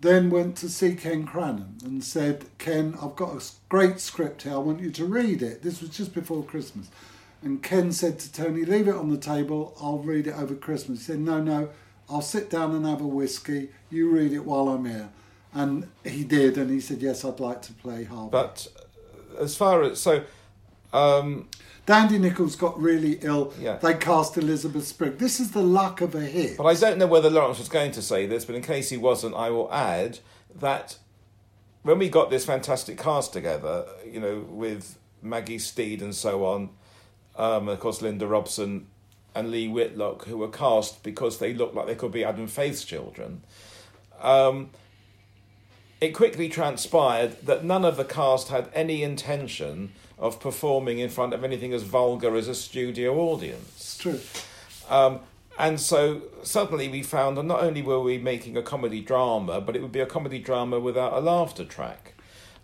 [0.00, 4.52] then went to see ken cranham and said ken i've got a great script here.
[4.54, 5.64] I want you to read it.
[5.64, 6.88] This was just before christmas.
[7.42, 9.76] And ken said to tony leave it on the table.
[9.80, 11.00] I'll read it over christmas.
[11.00, 11.70] He said no no
[12.08, 13.70] I'll sit down and have a whiskey.
[13.90, 15.08] You read it while I'm here.
[15.52, 18.30] And he did, and he said, Yes, I'd like to play Harvey.
[18.30, 18.66] But
[19.38, 20.00] as far as.
[20.00, 20.24] So.
[20.92, 21.48] Um,
[21.86, 23.52] Dandy Nichols got really ill.
[23.60, 23.76] Yeah.
[23.76, 25.18] They cast Elizabeth Sprigg.
[25.18, 26.56] This is the luck of a hit.
[26.56, 28.96] But I don't know whether Laurence was going to say this, but in case he
[28.96, 30.20] wasn't, I will add
[30.54, 30.96] that
[31.82, 36.70] when we got this fantastic cast together, you know, with Maggie Steed and so on,
[37.36, 38.86] um, of course, Linda Robson
[39.34, 42.84] and Lee Whitlock, who were cast because they looked like they could be Adam Faith's
[42.84, 43.42] children.
[44.20, 44.70] Um,
[46.00, 51.34] it quickly transpired that none of the cast had any intention of performing in front
[51.34, 53.68] of anything as vulgar as a studio audience.
[53.76, 54.20] It's true.
[54.88, 55.20] Um,
[55.58, 59.76] and so suddenly we found that not only were we making a comedy drama, but
[59.76, 62.14] it would be a comedy drama without a laughter track.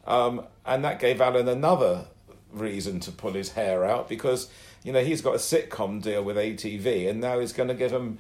[0.07, 2.07] Um, and that gave Alan another
[2.53, 4.51] reason to pull his hair out because
[4.83, 7.93] you know he's got a sitcom deal with ATV, and now he's going to give
[7.93, 8.19] him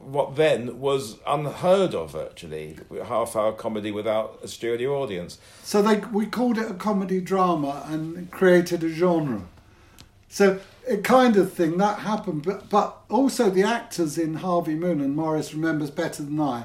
[0.00, 5.38] what then was unheard of virtually half hour comedy without a studio audience.
[5.62, 9.42] So they we called it a comedy drama and created a genre.
[10.28, 15.00] So a kind of thing that happened, but but also the actors in Harvey Moon
[15.00, 16.64] and Maurice remembers better than I.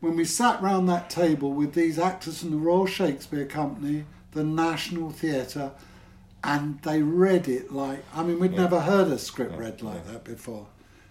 [0.00, 4.44] When we sat round that table with these actors from the Royal Shakespeare Company, the
[4.44, 5.72] National Theatre,
[6.44, 8.62] and they read it like I mean we'd Yeah.
[8.62, 10.66] never heard a script read like that before,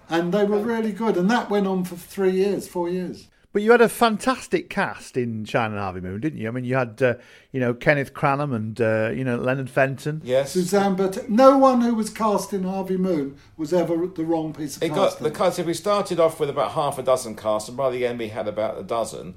[0.10, 3.28] and they were really good, and that went on for three years, four years.
[3.54, 6.50] But you had a fantastic cast in Shine on Harvey Moon, didn't you?
[6.50, 7.14] I mean, you had, uh,
[7.54, 10.20] you know, Kenneth Cranham and, uh, you know, Leonard Fenton.
[10.26, 10.52] Yes.
[10.52, 14.76] Suzanne But no one who was cast in Harvey Moon was ever the wrong piece
[14.76, 15.58] of It got the cast.
[15.64, 18.50] We started off with about half a dozen cast, and by the end we had
[18.50, 19.36] about a dozen,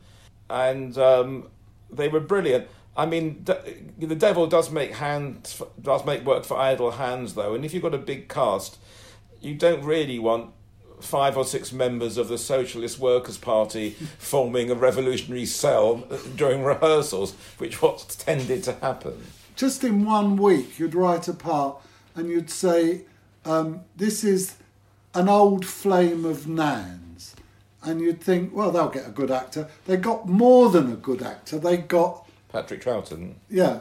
[0.51, 1.47] and um,
[1.89, 2.67] they were brilliant.
[2.99, 7.55] I mean, the devil does make hands, does make work for idle hands, though.
[7.55, 8.77] And if you've got a big cast,
[9.41, 10.51] you don't really want
[11.01, 17.35] five or six members of the Socialist Workers' Party forming a revolutionary cell during rehearsals,
[17.59, 19.25] which was tended to happen.
[19.55, 21.77] Just in one week, you'd write a part
[22.17, 23.03] and you'd say,
[23.45, 24.57] um, "This is
[25.15, 27.37] an old flame of Nan's,"
[27.81, 31.23] and you'd think, "Well, they'll get a good actor." They got more than a good
[31.23, 31.61] actor.
[31.61, 33.35] They got Patrick Troughton.
[33.51, 33.81] yeah.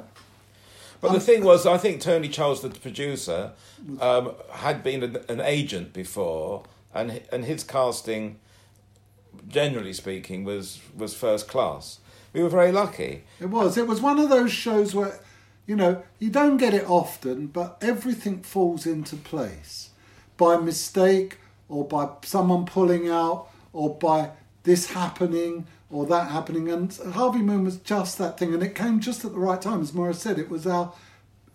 [0.99, 3.51] But the thing was, I think Tony Charles, the producer,
[4.01, 8.39] um, had been an, an agent before, and and his casting,
[9.47, 11.99] generally speaking, was was first class.
[12.33, 13.23] We were very lucky.
[13.39, 13.77] It was.
[13.77, 15.19] It was one of those shows where,
[15.65, 19.91] you know, you don't get it often, but everything falls into place
[20.35, 21.37] by mistake
[21.69, 24.31] or by someone pulling out or by
[24.63, 26.69] this happening or that happening.
[26.69, 28.53] And Harvey Moon was just that thing.
[28.53, 29.81] And it came just at the right time.
[29.81, 30.93] As Maurice said, it was our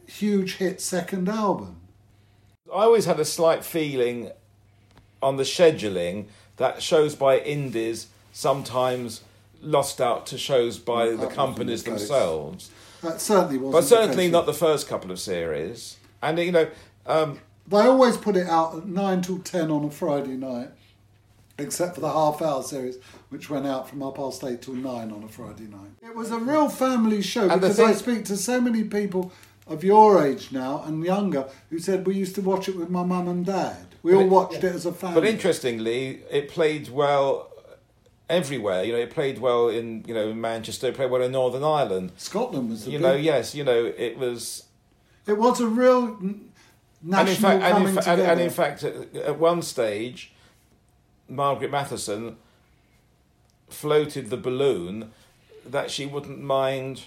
[0.06, 1.80] huge hit second album.
[2.72, 4.30] I always had a slight feeling
[5.22, 6.26] on the scheduling
[6.56, 9.22] that shows by indies sometimes
[9.60, 12.70] lost out to shows by the companies the themselves.
[13.02, 13.72] That certainly wasn't.
[13.72, 14.32] But certainly case.
[14.32, 15.96] not the first couple of series.
[16.22, 16.68] And you know,
[17.06, 20.70] um, They always put it out at 9 till 10 on a Friday night,
[21.62, 22.96] except for the half hour series,
[23.30, 25.90] which went out from half past 8 till 9 on a Friday night.
[26.02, 29.32] It was a real family show And because I speak to so many people
[29.66, 33.04] of your age now and younger who said we used to watch it with my
[33.04, 33.86] mum and dad.
[34.02, 35.20] We But all it- watched it as a family.
[35.20, 37.48] But interestingly, it played well
[38.28, 38.82] everywhere.
[38.84, 40.88] You know, it played well in you know in Manchester.
[40.88, 42.12] It played well in Northern Ireland.
[42.16, 44.64] Scotland was the You big- know, yes, you know, it was.
[45.26, 46.18] It was a real
[47.02, 48.32] national and in fact, and coming in, fa- and, together.
[48.32, 50.32] and in fact, at, at one stage,
[51.32, 52.36] Margaret Matheson
[53.68, 55.10] floated the balloon
[55.64, 57.02] that she wouldn't mind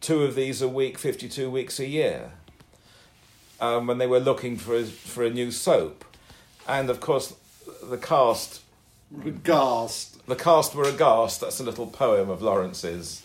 [0.00, 2.32] two of these a week, 52 weeks a year,
[3.60, 6.04] um, when they were looking for a, for a new soap.
[6.68, 7.34] And of course,
[7.82, 8.60] the cast.
[9.24, 10.24] Aghast.
[10.26, 11.40] The cast were aghast.
[11.40, 13.22] That's a little poem of Laurence's.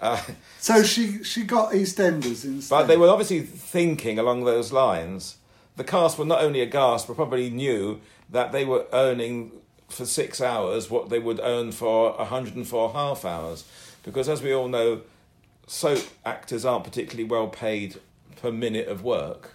[0.00, 0.20] Uh,
[0.60, 2.70] So she she got EastEnders instead.
[2.70, 5.36] but they were obviously thinking along those lines.
[5.76, 8.00] The cast were not only aghast, but probably knew
[8.30, 9.52] that they were earning
[9.88, 13.64] for six hours what they would earn for 104 half hours.
[14.02, 15.02] Because as we all know,
[15.66, 18.00] soap actors aren't particularly well paid
[18.40, 19.54] per minute of work.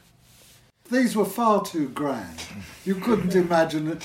[0.91, 2.43] These were far too grand.
[2.83, 3.99] You couldn't imagine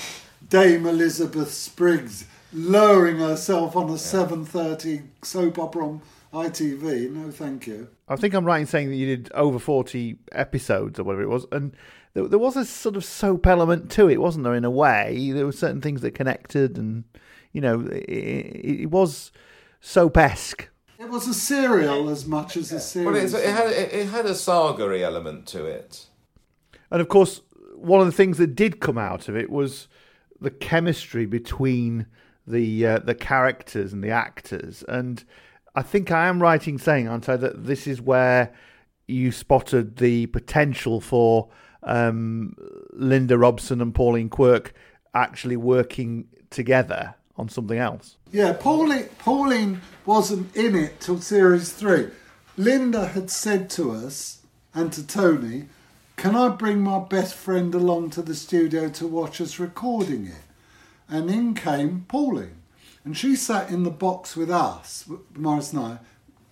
[0.47, 6.01] Dame Elizabeth Spriggs lowering herself on a 7.30 soap opera on
[6.33, 7.11] ITV.
[7.11, 7.89] No, thank you.
[8.07, 11.29] I think I'm right in saying that you did over 40 episodes or whatever it
[11.29, 11.75] was, and
[12.13, 14.55] there, there was a sort of soap element to it, wasn't there?
[14.55, 17.03] In a way, there were certain things that connected, and
[17.51, 19.31] you know, it, it, it was
[19.79, 20.69] soap esque.
[20.97, 23.33] It was a serial as much as a series.
[23.33, 26.07] Well, it had it, it had a saga element to it.
[26.91, 27.41] And of course,
[27.75, 29.87] one of the things that did come out of it was
[30.41, 32.05] the chemistry between
[32.45, 34.83] the uh, the characters and the actors.
[34.87, 35.23] And
[35.75, 38.53] I think I am right in saying, aren't I, that this is where
[39.07, 41.49] you spotted the potential for
[41.83, 42.55] um,
[42.93, 44.73] Linda Robson and Pauline Quirk
[45.13, 48.17] actually working together on something else.
[48.31, 52.07] Yeah, Pauline, Pauline wasn't in it till series three.
[52.57, 54.41] Linda had said to us
[54.73, 55.67] and to Tony,
[56.17, 60.43] Can I bring my best friend along to the studio to watch us recording it?
[61.07, 62.57] And in came Pauline.
[63.05, 65.99] And she sat in the box with us, Maurice and I.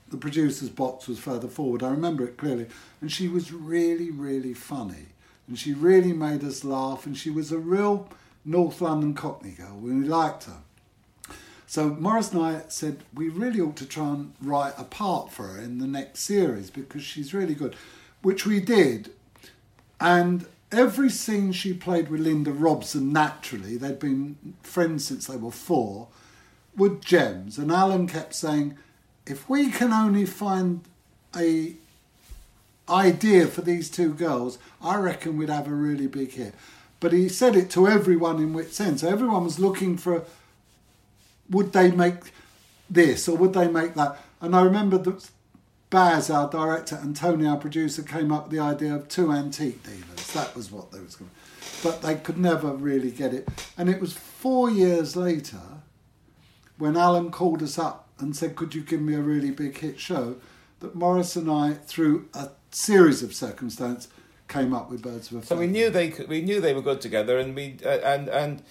[0.09, 1.83] The producer's box was further forward.
[1.83, 2.67] I remember it clearly.
[3.01, 5.07] And she was really, really funny.
[5.47, 7.05] And she really made us laugh.
[7.05, 8.09] And she was a real
[8.43, 9.77] North London Cockney girl.
[9.77, 10.57] We liked her.
[11.67, 15.43] So Maurice and I said we really ought to try and write a part for
[15.47, 17.75] her in the next series because she's really good,
[18.21, 19.11] which we did.
[19.99, 25.51] And every scene she played with Linda Robson, naturally, they'd been friends since they were
[25.51, 26.07] four,
[26.77, 27.57] were gems.
[27.57, 28.77] And Alan kept saying,
[29.25, 30.81] if we can only find
[31.35, 31.75] a
[32.89, 36.53] idea for these two girls, I reckon we'd have a really big hit.
[36.99, 38.99] But he said it to everyone in Witzend.
[38.99, 40.23] So everyone was looking for
[41.49, 42.33] would they make
[42.89, 44.17] this or would they make that?
[44.41, 45.29] And I remember that
[45.89, 49.83] Baz, our director, and Tony, our producer, came up with the idea of two antique
[49.83, 50.33] dealers.
[50.33, 51.31] That was what they was going.
[51.81, 53.47] But they could never really get it.
[53.77, 55.61] And it was four years later
[56.77, 59.99] when Alan called us up and said, "Could you give me a really big hit
[59.99, 60.35] show?"
[60.79, 64.09] That Maurice and I, through a series of circumstances,
[64.47, 65.55] came up with Birds of a Feather.
[65.55, 68.29] So we knew they could, we knew they were good together, and we uh, and
[68.29, 68.61] and.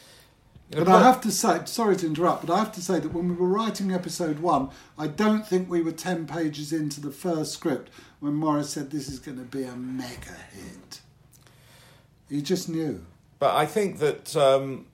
[0.70, 3.00] you know, But I have to say, sorry to interrupt, but I have to say
[3.00, 7.00] that when we were writing episode one, I don't think we were 10 pages into
[7.00, 7.90] the first script
[8.20, 11.00] when Maurice said this is going to be a mega hit.
[12.28, 13.04] He just knew.
[13.38, 14.86] But I think that um,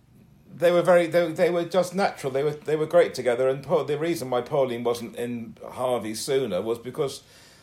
[0.54, 2.32] they were very they, they were just natural.
[2.32, 3.48] They were they were great together.
[3.48, 7.22] And Paul, the reason why Pauline wasn't in Harvey sooner was because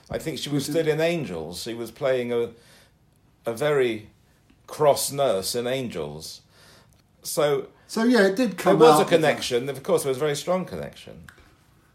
[0.09, 1.61] I think she was still in Angels.
[1.63, 2.49] She was playing a
[3.45, 4.09] a very
[4.67, 6.41] cross nurse in Angels.
[7.23, 8.77] So So yeah, it did come.
[8.79, 9.69] there was out a connection.
[9.69, 11.23] Of course, there was a very strong connection.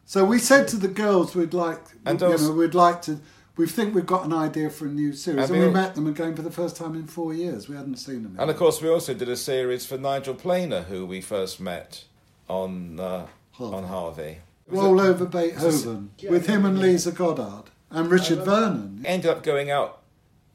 [0.07, 3.21] So we said to the girls we'd like, And you also- know, we'd like to.
[3.57, 6.09] We think we've got an idea for a new series, And we we met them
[6.09, 7.69] again for the first time in four years.
[7.69, 8.37] We hadn't seen them.
[8.39, 12.05] And of course, we also did a series for Nigel Planer, who we first met
[12.49, 13.27] on uh,
[13.61, 14.39] on Harvey.
[14.67, 19.03] It was a- over Beethoven with him and Liza Goddard and Richard Vernon.
[19.05, 20.03] ended up going out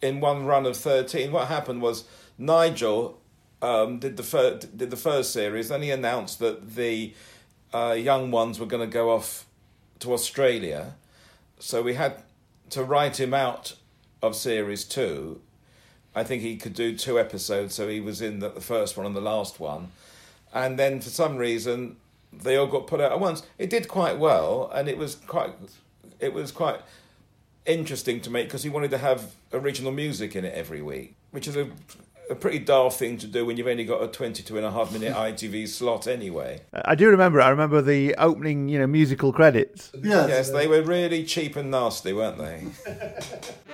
[0.02, 1.32] in one run of 13.
[1.32, 2.04] What happened was
[2.38, 3.20] Nigel
[3.62, 7.14] um, did the fir- did the first series, then he announced that the
[7.74, 9.46] uh, young ones were going to go off
[10.00, 10.96] to Australia.
[11.60, 12.24] So we had
[12.70, 13.76] to write him out
[14.22, 15.42] of series two.
[16.16, 19.06] I think he could do two episodes, so he was in the, the first one
[19.06, 19.92] and the last one.
[20.54, 21.98] And then for some reason,
[22.32, 23.44] they all got put out at once.
[23.58, 25.54] It did quite well, and it was quite
[26.20, 26.82] it was quite
[27.70, 31.48] interesting to make because he wanted to have original music in it every week, which
[31.48, 31.70] is a,
[32.30, 34.92] a pretty dull thing to do when you've only got a 22 and a half
[34.92, 36.62] minute ITV slot anyway.
[36.74, 37.42] I do remember.
[37.42, 39.92] I remember the opening, you know, musical credits.
[40.02, 42.66] Yes, they were really cheap and nasty, weren't they?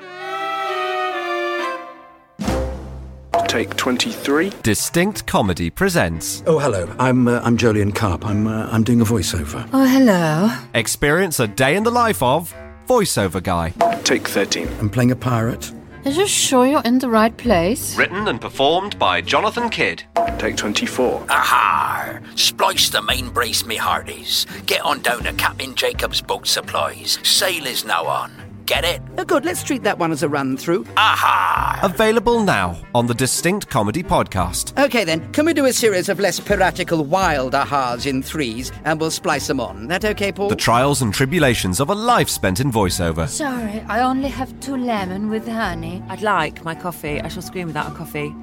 [3.47, 4.51] Take 23.
[4.63, 6.93] Distinct Comedy presents Oh, hello.
[6.99, 8.25] I'm uh, I'm Jolien Carp.
[8.25, 9.67] I'm uh, I'm doing a voiceover.
[9.71, 10.49] Oh, hello.
[10.73, 12.53] Experience a day in the life of
[12.87, 13.71] Voiceover Guy.
[14.03, 14.67] Take 13.
[14.79, 15.71] I'm playing a pirate.
[16.05, 17.97] Are you sure you're in the right place?
[17.97, 20.03] Written and performed by Jonathan Kidd.
[20.37, 21.25] Take 24.
[21.29, 22.19] Aha!
[22.35, 24.45] Splice the main brace, me hearties.
[24.67, 27.17] Get on down to Captain Jacob's Boat Supplies.
[27.23, 28.44] Sail is now on.
[28.65, 29.01] Get it?
[29.19, 29.45] Oh, good.
[29.45, 30.85] Let's treat that one as a run through.
[30.97, 31.81] Aha!
[31.83, 34.75] Available now on the Distinct Comedy Podcast.
[34.85, 35.31] Okay, then.
[35.33, 39.45] Can we do a series of less piratical wild ahas in threes and we'll splice
[39.45, 39.87] them on?
[39.87, 40.49] That okay, Paul?
[40.49, 43.27] The trials and tribulations of a life spent in voiceover.
[43.27, 46.03] Sorry, I only have two lemon with honey.
[46.09, 47.21] I'd like my coffee.
[47.21, 48.33] I shall scream without a coffee.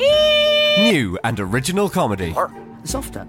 [0.78, 2.32] New and original comedy.
[2.84, 3.26] Softer.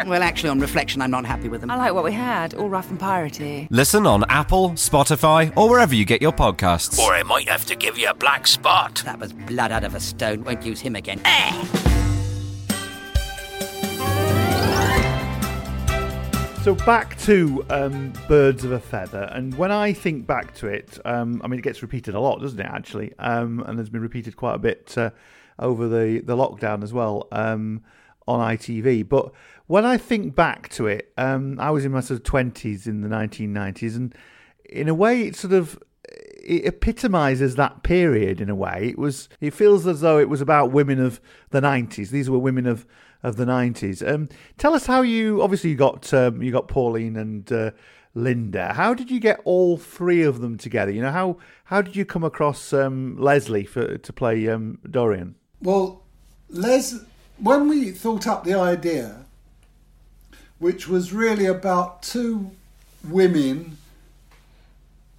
[0.06, 1.70] Well, actually, on reflection, I'm not happy with them.
[1.70, 3.66] I like what we had, all rough and piratey.
[3.70, 6.98] Listen on Apple, Spotify, or wherever you get your podcasts.
[6.98, 9.02] Or I might have to give you a black spot.
[9.04, 10.44] That was blood out of a stone.
[10.44, 11.20] Won't use him again.
[16.62, 20.98] So back to um, Birds of a Feather, and when I think back to it,
[21.04, 22.66] um, I mean, it gets repeated a lot, doesn't it?
[22.66, 25.10] Actually, um, and has been repeated quite a bit uh,
[25.60, 27.82] over the the lockdown as well um,
[28.26, 29.08] on ITV.
[29.08, 29.30] But
[29.66, 33.00] when I think back to it, um, I was in my sort of twenties in
[33.00, 34.14] the 1990s, and
[34.64, 38.88] in a way, it sort of it epitomizes that period in a way.
[38.90, 42.10] It was it feels as though it was about women of the 90s.
[42.10, 42.86] These were women of
[43.22, 44.06] of the 90s.
[44.06, 47.72] Um, tell us how you obviously you got um, you got Pauline and uh,
[48.14, 48.72] Linda.
[48.72, 50.92] How did you get all three of them together?
[50.92, 55.34] You know how how did you come across um, Lesley for to play um, Dorian?
[55.60, 56.04] Well,
[56.48, 56.94] Les,
[57.38, 59.25] when we thought up the idea,
[60.58, 62.50] which was really about two
[63.04, 63.76] women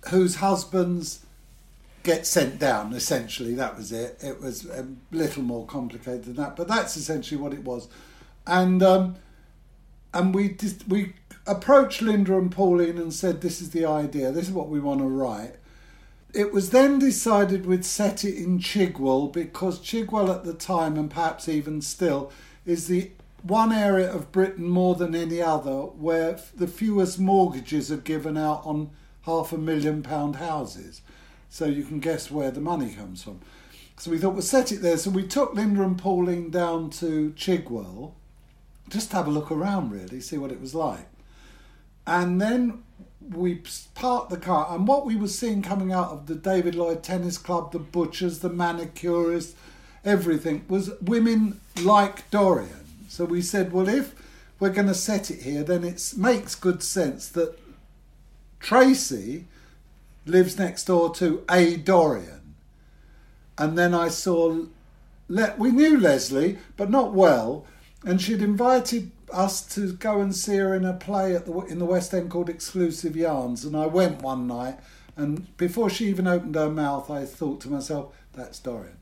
[0.10, 1.26] whose husbands
[2.04, 2.94] get sent down.
[2.94, 4.18] Essentially, that was it.
[4.24, 7.88] It was a little more complicated than that, but that's essentially what it was.
[8.46, 9.18] And um,
[10.14, 11.14] and we just, we
[11.46, 14.32] approached Linda and Pauline and said, "This is the idea.
[14.32, 15.56] This is what we want to write."
[16.34, 21.10] It was then decided we'd set it in Chigwell because Chigwell at the time, and
[21.10, 22.32] perhaps even still,
[22.66, 23.12] is the
[23.48, 28.62] one area of Britain more than any other where the fewest mortgages are given out
[28.66, 28.89] on
[29.24, 31.02] half a million pound houses.
[31.50, 33.39] So you can guess where the money comes from.
[33.98, 34.98] So we thought we'll set it there.
[34.98, 38.14] So we took Linda and Pauline down to Chigwell,
[38.89, 41.08] just have a look around really, see what it was like.
[42.06, 42.84] And then
[43.30, 43.64] we
[43.95, 47.38] parked the car, and what we were seeing coming out of the David Lloyd Tennis
[47.38, 49.54] Club, the butchers, the manicurists,
[50.06, 52.87] everything was women like Dorian.
[53.08, 54.14] So we said, well, if
[54.60, 57.58] we're going to set it here, then it makes good sense that
[58.60, 59.45] Tracy
[60.26, 61.78] lives next door to A.
[61.78, 62.55] Dorian.
[63.58, 64.66] And then I saw,
[65.30, 67.66] Le- we knew Lesley, but not well,
[68.03, 71.80] and she'd invited us to go and see her in a play at the, in
[71.80, 73.66] the West End called Exclusive Yarns.
[73.66, 74.80] And I went one night,
[75.16, 78.97] and before she even opened her mouth, I thought to myself, that's Dorian.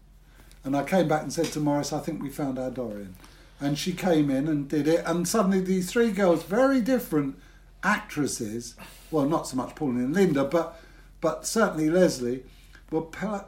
[0.63, 3.15] And I came back and said to Maurice, I think we found our Dorian.
[3.59, 7.39] And she came in and did it, and suddenly these three girls, very different
[7.83, 8.75] actresses,
[9.11, 10.81] well, not so much Pauline and Linda, but
[11.21, 12.43] but certainly Lesley,
[12.91, 13.45] were pa-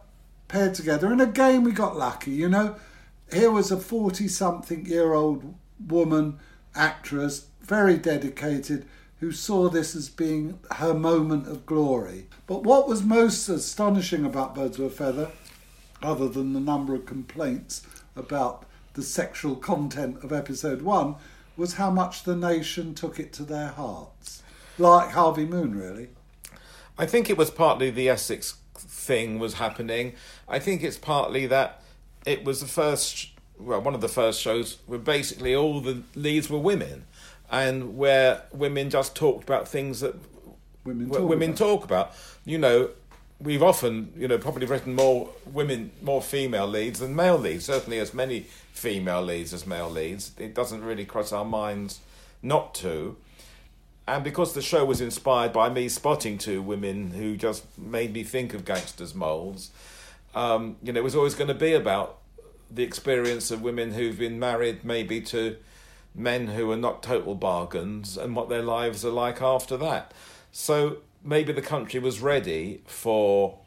[0.48, 1.12] paired together.
[1.12, 2.32] And again, we got lucky.
[2.32, 2.76] You know,
[3.34, 5.54] here was a forty-something-year-old
[5.88, 6.40] woman
[6.74, 8.86] actress, very dedicated,
[9.20, 12.28] who saw this as being her moment of glory.
[12.46, 15.32] But what was most astonishing about Birds of a Feather,
[16.02, 17.82] other than the number of complaints
[18.16, 18.64] about
[18.98, 21.16] the sexual content of episode one,
[21.56, 24.44] was how much the nation took it to their hearts.
[24.78, 26.10] Like Harvey Moon, really.
[26.98, 30.14] I think it was partly the Essex thing was happening.
[30.50, 31.82] I think it's partly that
[32.26, 33.30] it was the first,
[33.60, 37.06] well, one of the first shows where basically all the leads were women,
[37.52, 40.16] and where women just talked about things that
[40.84, 41.58] women talk, women about.
[41.58, 42.14] talk about.
[42.46, 42.90] You know,
[43.40, 47.66] we've often, you know, probably written more women, more female leads than male leads.
[47.66, 48.48] Certainly, as many
[48.78, 50.32] female leads as male leads.
[50.38, 52.00] It doesn't really cross our minds
[52.42, 53.18] not to.
[54.08, 58.24] And because the show was inspired by me spotting two women who just made me
[58.24, 59.72] think of gangsters' moles,
[60.36, 62.20] um, you know, it was always going to be about
[62.70, 65.58] the experience of women who've been married maybe to
[66.14, 70.14] men who are not total bargains and what their lives are like after that.
[70.52, 73.60] So maybe the country was ready for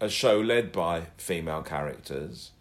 [0.00, 2.51] a show led by female characters.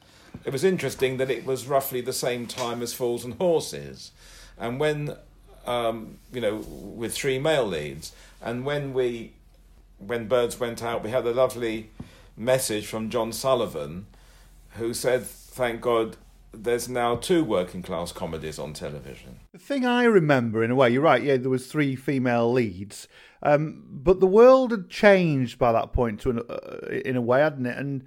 [0.45, 4.11] It was interesting that it was roughly the same time as Fools and Horses.
[4.57, 5.17] And when
[5.65, 8.13] um, you know, with three male leads.
[8.41, 9.33] And when we,
[9.97, 11.89] when Birds went out, we had a lovely
[12.35, 14.07] message from John Sullivan,
[14.71, 16.17] who said, "Thank God,
[16.53, 20.89] there's now two working class comedies on television." The thing I remember, in a way,
[20.89, 21.21] you're right.
[21.21, 23.07] Yeah, there was three female leads,
[23.43, 27.41] um, but the world had changed by that point, to an, uh, in a way,
[27.41, 27.77] hadn't it?
[27.77, 28.03] And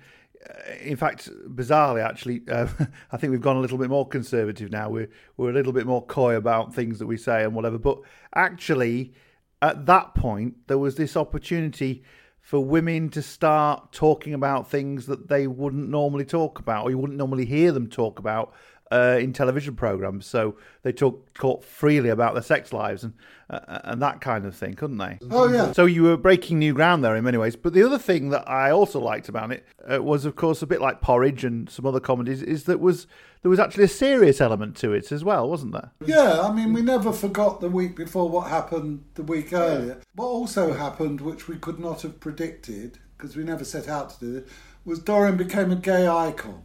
[0.82, 2.66] in fact, bizarrely, actually, uh,
[3.12, 4.90] I think we've gone a little bit more conservative now.
[4.90, 7.78] We're we're a little bit more coy about things that we say and whatever.
[7.78, 7.98] But
[8.34, 9.14] actually,
[9.62, 12.04] at that point, there was this opportunity
[12.40, 16.98] for women to start talking about things that they wouldn't normally talk about, or you
[16.98, 18.52] wouldn't normally hear them talk about
[18.90, 20.26] uh, in television programs.
[20.26, 23.14] So they talk, talk freely about their sex lives and
[23.50, 25.18] uh, and that kind of thing, couldn't they?
[25.30, 25.72] Oh, yeah.
[25.72, 27.56] So you were breaking new ground there in many ways.
[27.56, 30.66] But the other thing that I also liked about it uh, was, of course, a
[30.66, 33.06] bit like Porridge and some other comedies, is that was
[33.42, 35.92] there was actually a serious element to it as well, wasn't there?
[36.04, 40.00] Yeah, I mean, we never forgot the week before what happened the week earlier.
[40.14, 44.20] What also happened, which we could not have predicted, because we never set out to
[44.20, 44.48] do it,
[44.86, 46.62] was Dorian became a gay icon.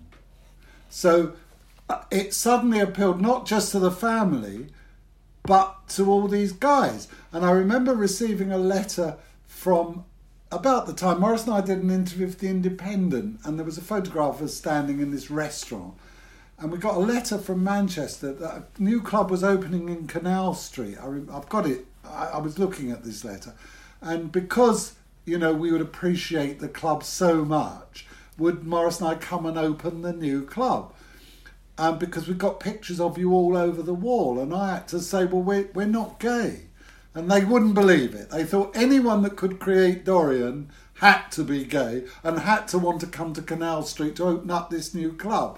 [0.89, 1.33] So
[2.11, 4.67] it suddenly appealed not just to the family,
[5.43, 7.07] but to all these guys.
[7.31, 9.17] And I remember receiving a letter
[9.47, 10.05] from
[10.51, 13.77] about the time Maurice and I did an interview for The Independent, and there was
[13.77, 15.93] a photograph of us standing in this restaurant.
[16.57, 20.53] And we got a letter from Manchester that a new club was opening in Canal
[20.55, 20.97] Street.
[20.99, 21.85] I I've got it.
[22.03, 23.53] I, I was looking at this letter.
[24.01, 28.05] And because, you know, we would appreciate the club so much,
[28.37, 30.93] would Morris and I come and open the new club?
[31.79, 34.37] Um, because we got pictures of you all over the wall.
[34.37, 36.63] And I had to say, well, we're, we're not gay.
[37.15, 38.29] And they wouldn't believe it.
[38.29, 42.99] They thought anyone that could create Dorian had to be gay and had to want
[43.01, 45.57] to come to Canal Street to open up this new club.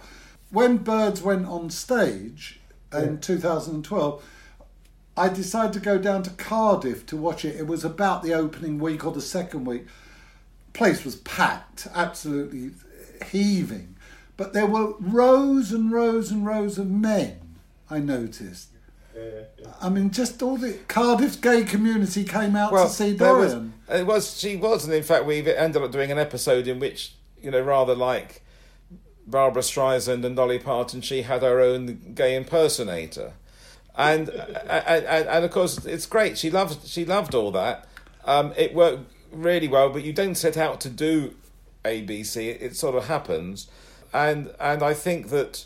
[0.51, 2.59] When Birds went on stage
[2.93, 4.23] in 2012,
[5.17, 7.55] I decided to go down to Cardiff to watch it.
[7.55, 9.87] It was about the opening week or the second week.
[10.73, 12.71] Place was packed, absolutely
[13.31, 13.90] heaving.
[14.41, 17.39] But there were rows and rows and rows of men,
[17.89, 18.69] I noticed.
[19.79, 23.73] I mean, just all the Cardiff gay community came out to see there was- Dorian.
[23.89, 27.13] it was she was, and in fact, we ended up doing an episode in which
[27.41, 28.41] you know, rather like
[29.27, 33.33] Barbra Streisand and Dolly Parton, she had her own gay impersonator,
[33.95, 36.37] and and, and, and of course, it's great.
[36.37, 37.87] She loved she loved all that.
[38.25, 41.35] Um, it worked really well, but you don't set out to do
[41.85, 42.37] ABC.
[42.47, 43.67] It, it sort of happens,
[44.13, 45.65] and and I think that.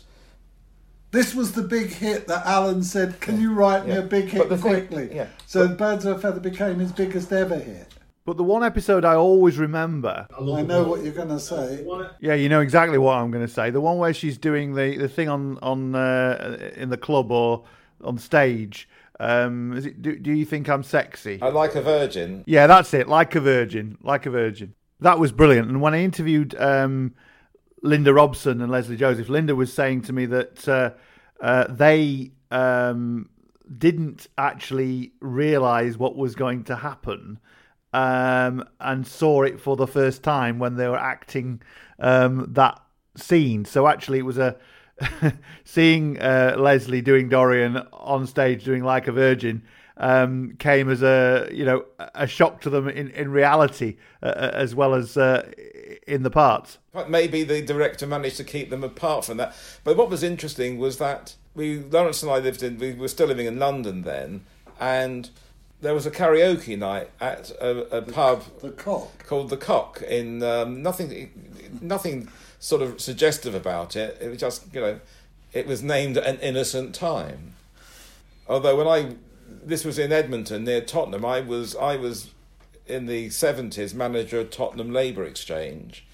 [1.12, 4.50] This was the big hit that Alan said, Can you write me a big hit
[4.50, 5.08] the thing- quickly?
[5.14, 5.28] yeah.
[5.46, 7.94] So Birds of a Feather became his biggest ever hit.
[8.26, 10.26] But the one episode I always remember.
[10.36, 11.86] I know what you're going to say.
[12.20, 13.70] Yeah, you know exactly what I'm going to say.
[13.70, 17.64] The one where she's doing the, the thing on on uh, in the club or
[18.02, 18.88] on stage.
[19.20, 20.02] Um, is it?
[20.02, 21.38] Do, do you think I'm sexy?
[21.40, 22.42] I like a virgin.
[22.46, 23.08] Yeah, that's it.
[23.08, 23.96] Like a virgin.
[24.02, 24.74] Like a virgin.
[25.00, 25.68] That was brilliant.
[25.68, 27.14] And when I interviewed um,
[27.86, 30.90] Linda Robson and Lesley Joseph, Linda was saying to me that uh,
[31.40, 33.28] uh, they um,
[33.78, 37.38] didn't actually realize what was going to happen
[37.92, 41.62] um, and saw it for the first time when they were acting
[41.98, 42.80] um, that
[43.16, 43.64] scene.
[43.64, 44.56] So actually, it was a
[45.64, 49.62] seeing uh, Lesley doing Dorian on stage doing like a virgin
[49.98, 51.84] um, came as a you know
[52.14, 55.50] a shock to them in in reality uh, as well as uh,
[56.06, 56.78] in the parts.
[57.08, 59.54] Maybe the director managed to keep them apart from that.
[59.84, 63.26] But what was interesting was that we, Lawrence and I lived in, we were still
[63.26, 64.44] living in London then,
[64.78, 65.30] and
[65.80, 69.26] there was a karaoke night at a, a pub the Cock.
[69.26, 71.30] called the Cock in um, nothing,
[71.80, 72.28] nothing
[72.58, 74.16] sort of suggestive about it.
[74.20, 75.00] It was just you know,
[75.52, 77.54] it was named an innocent time.
[78.48, 79.16] Although when I,
[79.66, 82.30] this was in Edmonton near Tottenham, I was I was
[82.86, 86.06] in the seventies manager of Tottenham Labour Exchange,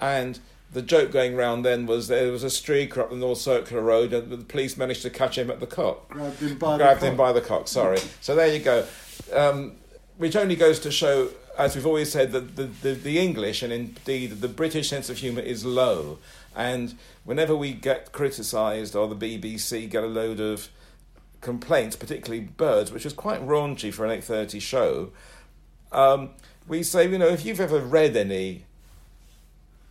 [0.00, 0.38] and
[0.72, 4.12] the joke going round then was there was a streaker up the North Circular Road,
[4.12, 6.08] and the police managed to catch him at the cock.
[6.10, 7.26] Grabbed him by Grabbed the him cock.
[7.26, 7.68] by the cock.
[7.68, 7.98] Sorry.
[8.20, 8.86] So there you go.
[9.32, 9.76] Um,
[10.18, 13.72] which only goes to show, as we've always said, that the, the, the English and
[13.72, 16.18] indeed the British sense of humour is low.
[16.54, 20.68] And whenever we get criticised or the BBC get a load of
[21.42, 25.10] complaints, particularly Birds, which is quite raunchy for an 8.30 show,
[25.92, 26.30] um,
[26.66, 28.64] we say, you know, if you've ever read any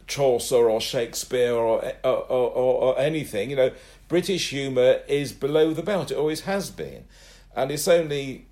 [0.08, 3.72] Chaucer or Shakespeare or, or, or, or anything, you know,
[4.08, 6.12] British humour is below the belt.
[6.12, 7.06] It always has been.
[7.56, 8.46] And it's only,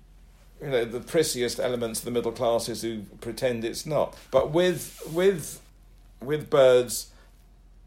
[0.60, 4.16] you know, the prissiest elements of the middle classes who pretend it's not.
[4.30, 5.60] But with, with,
[6.22, 7.10] with Birds,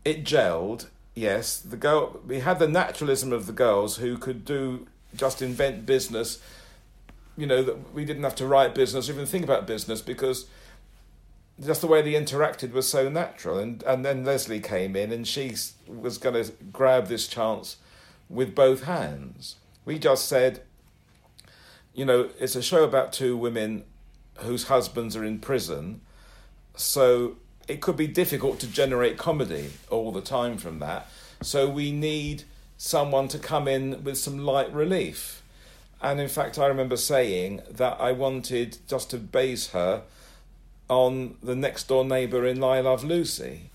[0.05, 1.57] it gelled, yes.
[1.57, 6.39] The girl, we had the naturalism of the girls who could do, just invent business,
[7.38, 10.45] you know, that we didn't have to write business or even think about business because
[11.59, 13.59] just the way they interacted was so natural.
[13.59, 15.55] And and then Lesley came in, and she
[15.88, 17.78] was going to grab this chance
[18.30, 19.55] with both hands.
[19.86, 20.64] We just said,
[21.93, 23.84] you know, it's a show about two women
[24.38, 26.01] whose husbands are in prison,
[26.76, 27.38] so
[27.68, 31.07] it could be difficult to generate comedy all the time from that.
[31.41, 32.43] So we need
[32.78, 35.42] someone to come in with some light relief.
[36.02, 40.04] And in fact, I remember saying that I wanted just to base her
[40.90, 43.70] on the next door neighbour in I Love Lucy,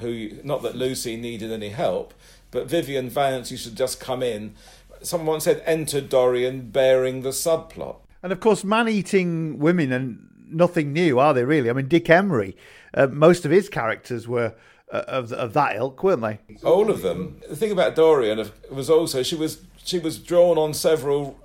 [0.00, 2.12] who, not that Lucy needed any help,
[2.50, 4.54] but Vivian Vance used to just come in.
[5.00, 7.96] Someone said, enter Dorian bearing the subplot.
[8.22, 11.70] And of course, man eating women and nothing new, are they really?
[11.70, 12.56] I mean, Dick Emery,
[12.94, 14.54] uh, most of his characters were
[14.90, 16.38] of, of that ilk, weren't they?
[16.64, 17.40] All of them.
[17.48, 21.38] The thing about Dorian was also she was she was drawn on several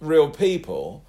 [0.00, 1.04] real people,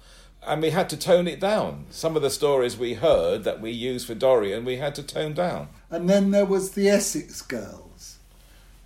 [0.46, 1.86] and we had to tone it down.
[1.90, 5.34] Some of the stories we heard that we used for Dorian, we had to tone
[5.34, 5.68] down.
[5.90, 8.18] And then there was the Essex girls,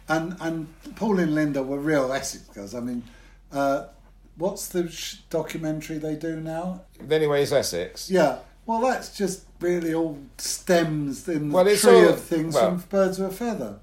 [0.08, 2.74] and and Paul and Linda were real Essex girls.
[2.74, 3.04] I mean,
[3.52, 3.86] uh,
[4.36, 6.82] what's the sh- documentary they do now?
[7.10, 8.10] Anyways, Essex.
[8.10, 8.38] Yeah.
[8.66, 12.84] Well, that's just really all stems in the Well, tree all- of things well- from
[12.88, 13.76] Birds of a Feather.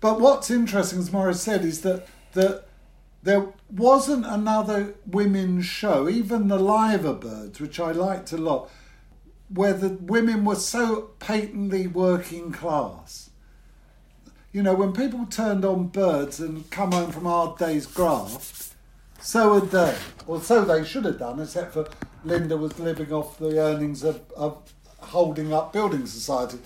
[0.00, 2.64] But what's interesting, as Morris said, is that that
[3.22, 8.70] there wasn't another women's show, even the Liver Birds, which I liked a lot,
[9.52, 13.30] where the women were so patently working class.
[14.52, 18.69] You know, when people turned on birds and come home from hard day's graft,
[19.20, 19.96] so had they,
[20.26, 21.88] or so they should have done, except for
[22.24, 24.58] Linda was living off the earnings of, of
[24.98, 26.58] holding up building society.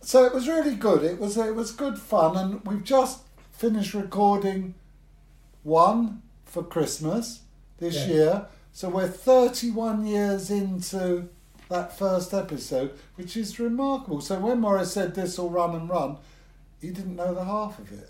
[0.00, 1.04] So it was really good.
[1.04, 3.20] It was it was good fun, and we've just
[3.52, 4.74] finished recording
[5.62, 7.40] one for Christmas
[7.78, 8.06] this Yeah.
[8.06, 8.46] year.
[8.72, 11.28] So we're 31 years into
[11.68, 14.20] that first episode, which is remarkable.
[14.20, 16.16] So when Maurice said this will run and run,
[16.80, 18.08] he didn't know the half of it.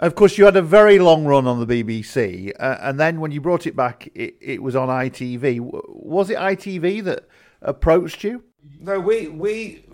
[0.00, 3.32] Of course, you had a very long run on the BBC, uh, and then when
[3.32, 5.58] you brought it back, it, it was on ITV.
[5.58, 7.28] W- Was it ITV that
[7.60, 8.42] approached you?
[8.80, 9.84] No, we we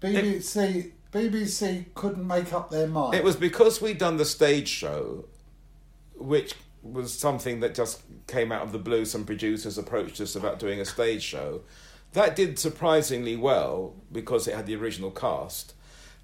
[0.00, 3.14] BBC BBC couldn't make up their mind.
[3.16, 5.24] It was because we'd done the stage show,
[6.14, 9.04] which was something that just came out of the blue.
[9.04, 11.62] Some producers approached us about doing a stage show.
[12.12, 15.74] That did surprisingly well because it had the original cast.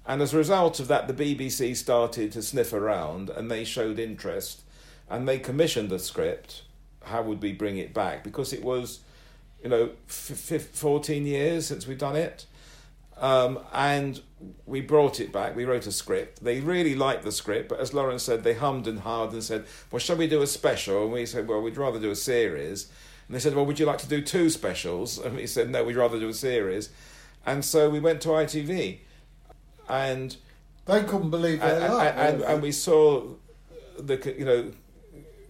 [0.05, 3.99] And as a result of that, the BBC started to sniff around and they showed
[3.99, 4.63] interest
[5.09, 6.63] and they commissioned the script.
[7.03, 8.23] How would we bring it back?
[8.23, 8.99] Because it was,
[9.63, 12.45] you know, f- f- 14 years since we'd done it.
[13.17, 14.21] Um, and
[14.65, 15.55] we brought it back.
[15.55, 16.43] We wrote a script.
[16.43, 19.65] They really liked the script, but as Laurence said, they hummed and hawed and said,
[19.91, 22.87] "Well, shall we do a special?" And we said, "Well, we'd rather do a series."
[23.27, 25.83] And they said, "Well, would you like to do two specials?" And we said, "No,
[25.83, 26.89] we'd rather do a series."
[27.45, 28.99] And so we went to ITV,
[29.89, 30.35] and
[30.85, 32.13] they couldn't believe their and, luck.
[32.15, 33.23] and, and, and we saw
[33.97, 34.71] the you know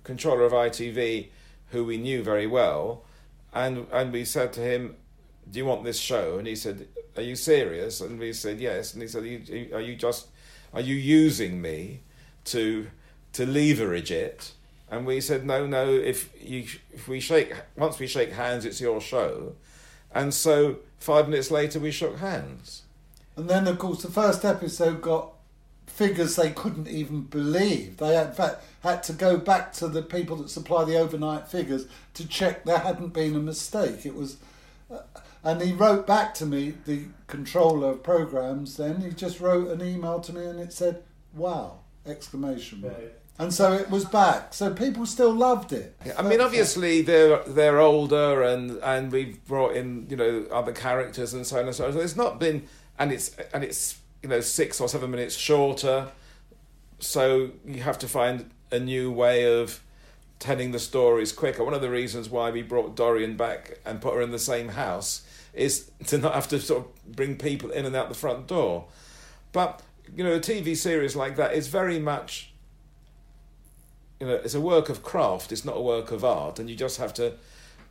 [0.04, 1.28] controller of ITV,
[1.70, 3.04] who we knew very well,
[3.54, 4.96] and and we said to him,
[5.50, 8.94] "Do you want this show?" And he said, "Are you serious?" And we said, "Yes."
[8.94, 10.28] And he said, "Are you, are you just
[10.74, 12.02] are you using me
[12.46, 12.88] to
[13.34, 14.52] to leverage it?"
[14.92, 15.90] And we said, "No, no.
[15.90, 19.56] If you if we shake once we shake hands, it's your show."
[20.14, 22.83] And so five minutes later, we shook hands.
[23.36, 25.34] And then, of course, the first episode got
[25.88, 27.98] figures they couldn't even believe.
[27.98, 31.48] They, had, in fact, had to go back to the people that supply the overnight
[31.48, 34.06] figures to check there hadn't been a mistake.
[34.06, 34.38] It was,
[34.92, 35.00] uh,
[35.44, 38.78] and he wrote back to me, the controller of programs.
[38.78, 41.04] Then he just wrote an email to me, and it said,
[41.34, 42.96] "Wow!" exclamation mark.
[43.40, 44.54] And so it was back.
[44.54, 45.96] So people still loved it.
[46.18, 51.34] I mean, obviously they're they're older, and and we've brought in you know other characters
[51.34, 51.94] and so on and so on.
[51.94, 52.68] So it's not been,
[52.98, 56.08] and it's and it's you know six or seven minutes shorter.
[57.00, 59.82] So you have to find a new way of
[60.40, 61.64] telling the stories quicker.
[61.64, 64.70] One of the reasons why we brought Dorian back and put her in the same
[64.70, 65.22] house
[65.54, 68.86] is to not have to sort of bring people in and out the front door.
[69.52, 69.82] But
[70.16, 72.54] you know, a TV series like that is very much
[74.24, 75.52] you know, it's a work of craft.
[75.52, 77.34] It's not a work of art, and you just have to,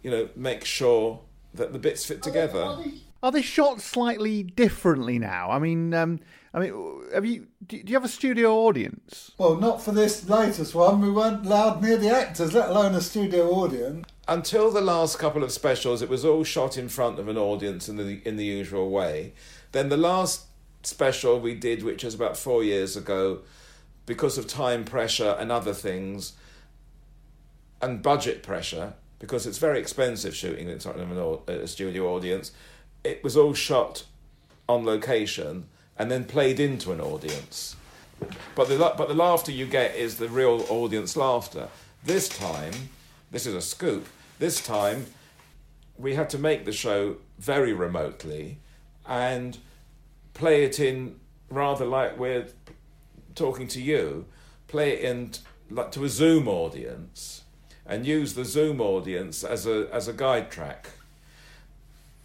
[0.02, 1.20] you know, make sure
[1.52, 2.62] that the bits fit together.
[2.62, 2.92] Are they
[3.42, 5.50] shot slightly differently now?
[5.50, 6.18] I mean, um,
[6.52, 9.30] I mean, have you do do you have a studio audience?
[9.38, 11.00] Well, not for this latest one.
[11.00, 14.06] We weren't allowed near the actors, let alone a studio audience.
[14.26, 17.88] Until the last couple of specials, it was all shot in front of an audience
[17.88, 19.34] in the in the usual way.
[19.70, 20.46] Then the last
[20.82, 23.40] special we did, which was about four years ago,
[24.04, 26.32] because of time pressure and other things,
[27.80, 31.10] and budget pressure, because it's very expensive shooting in front of
[31.48, 32.50] an, a studio audience,
[33.04, 34.04] it was all shot
[34.68, 35.66] on location
[35.98, 37.76] and then played into an audience.
[38.54, 41.68] But the but the laughter you get is the real audience laughter.
[42.04, 42.72] This time,
[43.30, 44.06] this is a scoop.
[44.38, 45.06] This time,
[45.98, 48.58] we had to make the show very remotely,
[49.06, 49.58] and
[50.34, 51.18] play it in
[51.50, 52.46] rather like we're
[53.34, 54.26] talking to you,
[54.68, 55.32] play it in
[55.70, 57.42] like to a Zoom audience,
[57.86, 60.90] and use the Zoom audience as a as a guide track.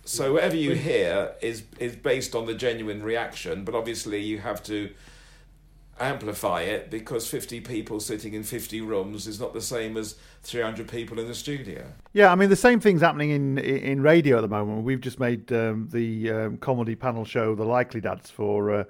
[0.07, 4.63] So whatever you hear is is based on the genuine reaction, but obviously you have
[4.63, 4.89] to
[5.99, 10.87] amplify it because 50 people sitting in 50 rooms is not the same as 300
[10.87, 11.91] people in the studio.
[12.13, 14.85] Yeah, I mean the same thing's happening in in radio at the moment.
[14.85, 18.83] We've just made um, the um, comedy panel show, The Likely Dads, for uh,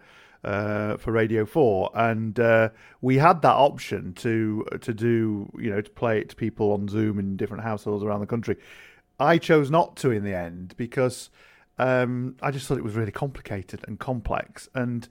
[0.43, 2.69] uh, for Radio Four, and uh,
[3.01, 6.87] we had that option to to do you know to play it to people on
[6.87, 8.55] Zoom in different households around the country.
[9.19, 11.29] I chose not to in the end because
[11.77, 14.69] um, I just thought it was really complicated and complex.
[14.73, 15.07] And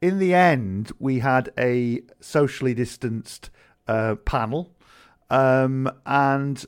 [0.00, 3.50] in the end, we had a socially distanced
[3.86, 4.74] uh, panel,
[5.28, 6.64] um, and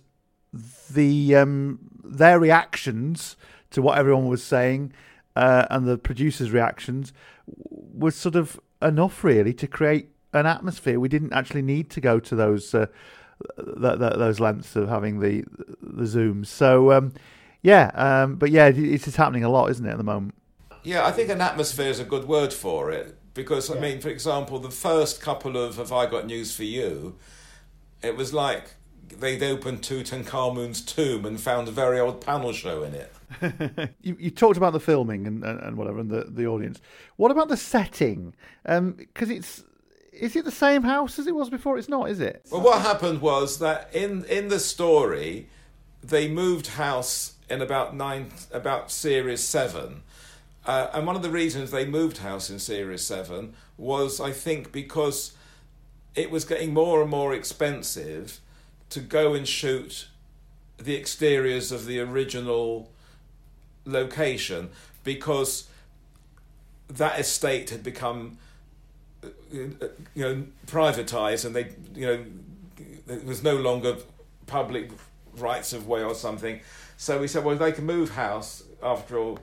[0.90, 3.36] the um, their reactions
[3.70, 4.93] to what everyone was saying
[5.34, 7.12] uh, and the producers' reactions
[7.47, 11.01] was sort of enough, really, to create an atmosphere.
[11.01, 12.74] We didn't actually need to go to those.
[12.74, 12.86] Uh,
[13.57, 15.45] th- th- those lengths of having the
[15.80, 16.47] the zooms.
[16.47, 17.12] So um,
[17.62, 20.34] yeah, um, but yeah, it's happening a lot, isn't it, at the moment?
[20.82, 24.09] Yeah, I think an atmosphere is a good word for it because I mean, for
[24.09, 27.16] example, the first couple of "Have I Got News for You,"
[28.03, 28.74] it was like
[29.18, 33.12] they'd opened Tutankhamun's tomb and found a very old panel show in it.
[34.03, 36.80] you, you talked about the filming and, and, and whatever, and the, the audience.
[37.16, 38.34] What about the setting?
[38.64, 39.64] Because it's
[40.12, 41.78] is it the same house as it was before?
[41.78, 42.46] It's not, is it?
[42.50, 45.48] Well, what happened was that in in the story,
[46.02, 50.02] they moved house in about nine about series seven.
[50.64, 54.70] Uh, and one of the reasons they moved house in Series 7 was, I think,
[54.70, 55.32] because
[56.14, 58.40] it was getting more and more expensive
[58.90, 60.06] to go and shoot
[60.78, 62.90] the exteriors of the original
[63.84, 64.70] location
[65.02, 65.68] because
[66.88, 68.38] that estate had become
[69.53, 69.76] you
[70.16, 72.24] know privatized and they you know
[73.09, 73.96] it was no longer
[74.46, 74.90] public
[75.36, 76.61] rights of way or something.
[76.96, 79.38] So we said well they can move house after all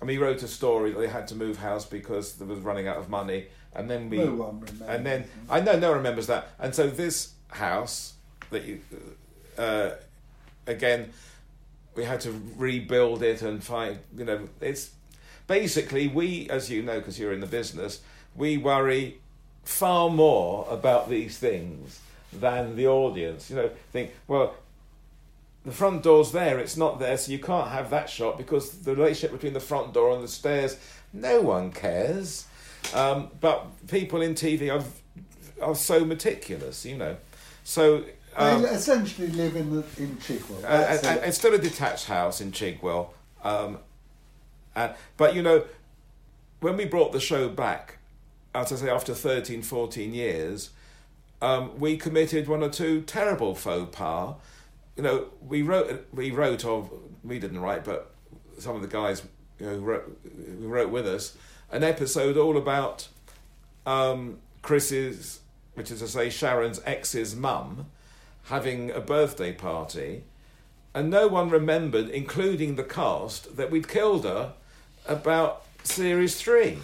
[0.00, 2.88] and we wrote a story that they had to move house because they was running
[2.88, 3.46] out of money.
[3.74, 4.88] And then we No one remembers.
[4.88, 6.48] and then I know no one remembers that.
[6.58, 8.14] And so this house
[8.50, 8.80] that you
[9.58, 9.90] uh,
[10.66, 11.12] again
[11.94, 14.90] we had to rebuild it and find you know it's
[15.46, 18.00] basically we as you know because you're in the business
[18.34, 19.18] we worry
[19.64, 22.00] far more about these things
[22.32, 24.54] than the audience you know think well
[25.64, 28.94] the front door's there it's not there so you can't have that shot because the
[28.94, 30.76] relationship between the front door and the stairs
[31.12, 32.46] no one cares
[32.94, 34.84] um, but people in tv are,
[35.64, 37.16] are so meticulous you know
[37.64, 38.04] so
[38.36, 40.64] um, they essentially live in the in Chigwell.
[40.64, 41.28] uh, and, it.
[41.28, 43.10] it's still a detached house in Chigwell.
[43.44, 43.78] Um,
[44.74, 45.64] and, but you know,
[46.60, 47.98] when we brought the show back,
[48.54, 50.70] as I say, after 13, 14 years,
[51.40, 54.34] um, we committed one or two terrible faux pas.
[54.96, 56.90] You know, we wrote, we wrote, or
[57.24, 58.14] we didn't write, but
[58.58, 59.22] some of the guys
[59.58, 60.20] you know, who wrote,
[60.60, 61.36] who wrote with us,
[61.70, 63.08] an episode all about
[63.86, 65.40] um, Chris's,
[65.74, 67.86] which is to say Sharon's ex's mum,
[68.44, 70.24] having a birthday party,
[70.94, 74.52] and no one remembered, including the cast, that we'd killed her
[75.08, 76.78] about series three.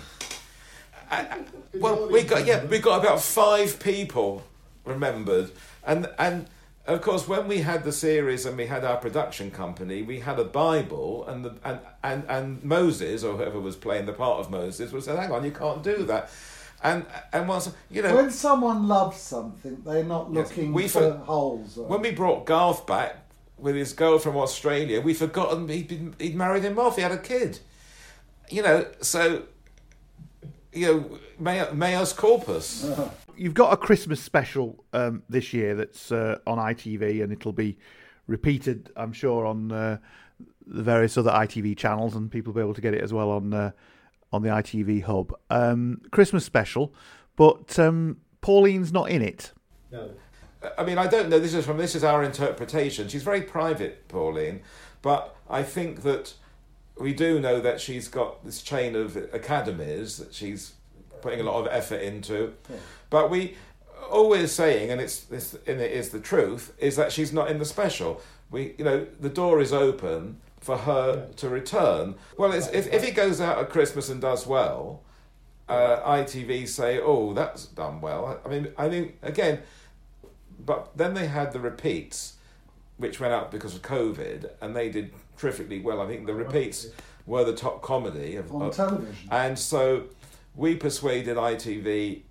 [1.11, 1.45] And-
[1.81, 4.43] well, we got yeah, we got about five people
[4.85, 5.51] remembered,
[5.87, 6.47] and and
[6.87, 10.39] of course when we had the series and we had our production company, we had
[10.39, 14.51] a Bible, and the and and and Moses or whoever was playing the part of
[14.51, 16.31] Moses was saying, "Hang on, you can't do that,"
[16.83, 21.01] and and once you know when someone loves something, they're not Yes, looking we for
[21.13, 21.79] for- holes.
[21.79, 23.17] Or, When we brought Garth back
[23.59, 26.97] with his girl from Australia, we'd forgotten he'd been, he'd married him off.
[26.97, 27.61] He had a kid.
[28.51, 29.43] You know, so
[30.79, 32.91] you know, mea- meus corpus.
[33.37, 37.79] You've got a Christmas special um, this year that's uh, on ITV, and it'll be
[38.27, 39.99] repeated, I'm sure, on uh,
[40.67, 43.31] the various other ITV channels, and people will be able to get it as well
[43.31, 43.71] on uh,
[44.33, 45.33] on the ITV hub.
[45.51, 46.93] Um, Christmas special,
[47.37, 49.53] but um, Pauline's not in it.
[49.91, 50.11] No.
[50.77, 51.39] I mean, I don't know.
[51.39, 53.09] This is from this is our interpretation.
[53.09, 54.63] She's very private, Pauline,
[55.03, 56.35] but I think that
[57.01, 60.73] we do know that she's got this chain of academies that she's
[61.23, 62.55] putting a lot of effort into.
[63.11, 63.57] But we
[64.11, 67.59] always saying, and it's this, and it is the truth, is that she's not in
[67.59, 68.21] the special.
[68.51, 72.15] We, you know, the door is open for her to return.
[72.37, 75.03] Well, it's, if if it goes out at Christmas and does well,
[75.69, 79.61] uh, ITV say, "Oh, that's done well." I mean, I mean, again,
[80.59, 82.35] but then they had the repeats,
[82.97, 86.01] which went out because of COVID, and they did terrifically well.
[86.01, 86.89] I think the repeats
[87.27, 89.15] were the top comedy of, On of- television.
[89.31, 90.05] and so
[90.55, 92.23] we persuaded ITV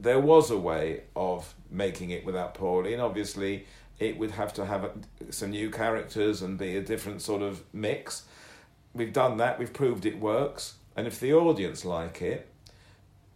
[0.00, 2.98] there was a way of making it without Pauline.
[2.98, 3.66] Obviously,
[4.00, 4.90] it would have to have a,
[5.30, 8.24] some new characters and be a different sort of mix.
[8.94, 9.60] We've done that.
[9.60, 10.74] We've proved it works.
[10.96, 12.48] And if the audience like it,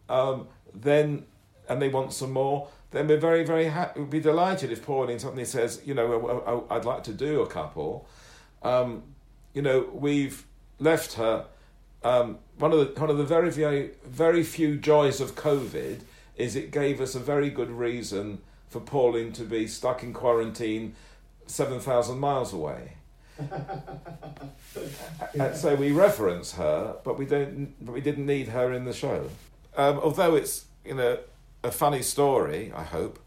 [0.08, 1.24] um, then
[1.68, 4.00] and they want some more, then we're very, very happy.
[4.00, 6.06] We'd be delighted if Pauline suddenly says, you know,
[6.70, 8.08] "I- I- I'd like to do a couple.
[8.66, 9.04] Um,
[9.54, 10.44] you know, we've
[10.78, 11.46] left her.
[12.02, 16.00] Um, one of the one of the very very very few joys of COVID
[16.36, 20.94] is it gave us a very good reason for Pauline to be stuck in quarantine
[21.46, 22.94] seven thousand miles away.
[25.34, 27.74] And so we reference her, but we don't.
[27.84, 29.30] But we didn't need her in the show.
[29.76, 31.18] Um, although it's you know
[31.62, 33.20] a funny story, I hope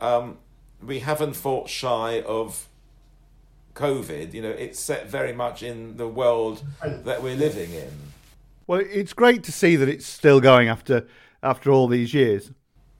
[0.00, 0.38] um,
[0.80, 2.68] we haven't fought shy of
[3.74, 4.32] COVID.
[4.34, 7.90] You know, it's set very much in the world that we're living in.
[8.66, 11.06] Well, it's great to see that it's still going after
[11.42, 12.50] after all these years.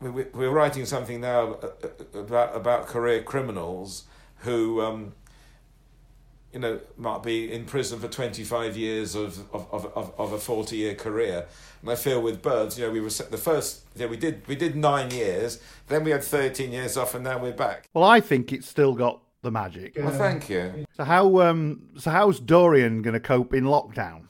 [0.01, 4.05] We- we- We're writing something now uh, uh, about about career criminals
[4.41, 5.12] who, um,
[6.53, 10.33] you know, might be in prison for twenty five years of of, of, of of
[10.33, 11.47] a forty year career.
[11.81, 13.83] And I feel with birds, you know, we were set- the first.
[13.97, 15.59] Yeah, we did we did nine years,
[15.89, 17.89] then we had thirteen years off, and now we're back.
[17.95, 19.97] Well, I think it's still got the magic.
[19.97, 20.84] Well, thank you.
[20.97, 24.22] So how um so how's Dorien going to cope in lockdown?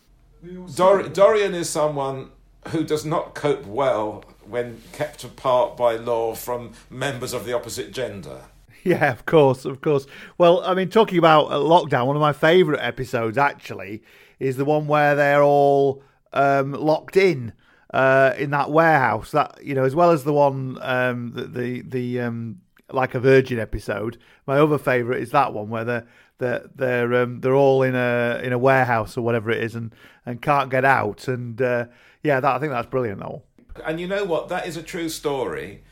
[0.77, 2.31] Dor- Dorien is someone
[2.69, 7.93] who does not cope well when kept apart by law from members of the opposite
[7.93, 8.43] gender.
[8.87, 10.07] Yeah, of course, of course.
[10.37, 14.03] Well, I mean, talking about uh, lockdown, one of my favourite episodes actually
[14.39, 16.03] is the one where they're all
[16.35, 17.55] um, locked in
[17.95, 19.31] uh, in that warehouse.
[19.31, 22.61] That you know, as well as the one um, the the, the um,
[22.91, 24.19] like a Virgin episode.
[24.47, 26.07] My other favourite is that one where they're
[26.39, 29.95] they're they're um, they're all in a in a warehouse or whatever it is and
[30.27, 31.29] and can't get out.
[31.29, 31.87] And uh,
[32.23, 33.21] yeah, that I think that's brilliant.
[33.21, 33.43] Though.
[33.85, 34.49] And you know what?
[34.49, 35.83] That is a true story,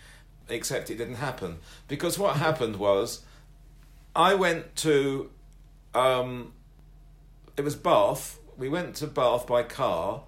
[0.48, 1.58] except it didn't happen.
[1.88, 3.22] Because what happened was,
[4.14, 5.30] I went to,
[5.94, 6.52] um,
[7.56, 8.38] it was Bath.
[8.56, 10.22] We went to Bath by car.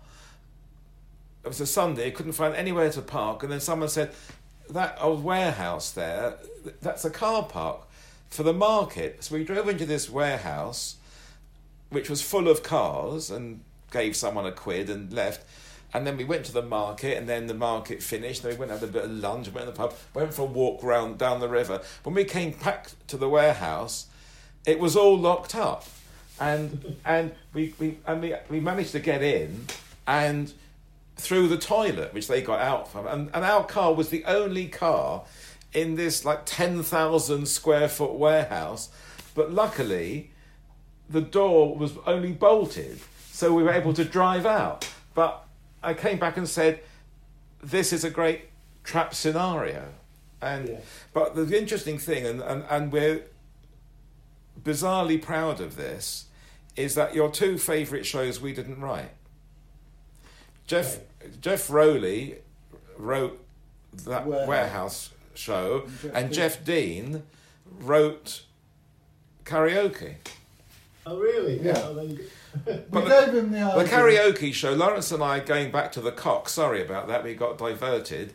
[1.44, 2.10] It was a Sunday.
[2.10, 4.12] Couldn't find anywhere to park, and then someone said,
[4.70, 6.38] "That old warehouse there,
[6.80, 7.82] that's a car park
[8.30, 10.96] for the market." So we drove into this warehouse,
[11.90, 13.60] which was full of cars, and
[13.90, 15.44] gave someone a quid and left.
[15.92, 18.42] And then we went to the market, and then the market finished.
[18.42, 20.42] Then we went and had a bit of lunch, went to the pub, went for
[20.42, 21.82] a walk round down the river.
[22.02, 24.06] When we came back to the warehouse,
[24.66, 25.84] it was all locked up,
[26.40, 29.66] and and we, we and we, we managed to get in,
[30.06, 30.52] and
[31.16, 34.66] through the toilet, which they got out from, and, and our car was the only
[34.66, 35.24] car
[35.72, 38.88] in this like ten thousand square foot warehouse,
[39.34, 40.30] but luckily,
[41.08, 42.98] the door was only bolted,
[43.30, 44.88] so we were able to drive out.
[45.14, 45.44] But
[45.82, 46.80] I came back and said,
[47.62, 48.46] "This is a great
[48.84, 49.88] trap scenario,"
[50.40, 50.78] and
[51.12, 53.22] but the interesting thing, and, and, and we're
[54.62, 56.26] bizarrely proud of this,
[56.76, 59.10] is that your two favourite shows we didn't write.
[60.66, 60.98] Geoff
[61.40, 62.36] Geoff Rowley
[62.96, 63.40] wrote
[64.04, 64.48] that Warehouse.
[64.48, 66.32] warehouse, show, And Geoff and Dean.
[66.34, 67.22] Geoff Deane
[67.80, 68.42] wrote
[69.44, 70.14] karaoke.
[71.06, 71.60] Oh, really?
[71.60, 71.74] Yeah.
[71.84, 72.06] Oh, there.
[72.66, 76.12] We But gave him the The karaoke show, Laurence and I going back to the
[76.12, 76.48] cock.
[76.48, 78.32] Sorry about that, we got diverted.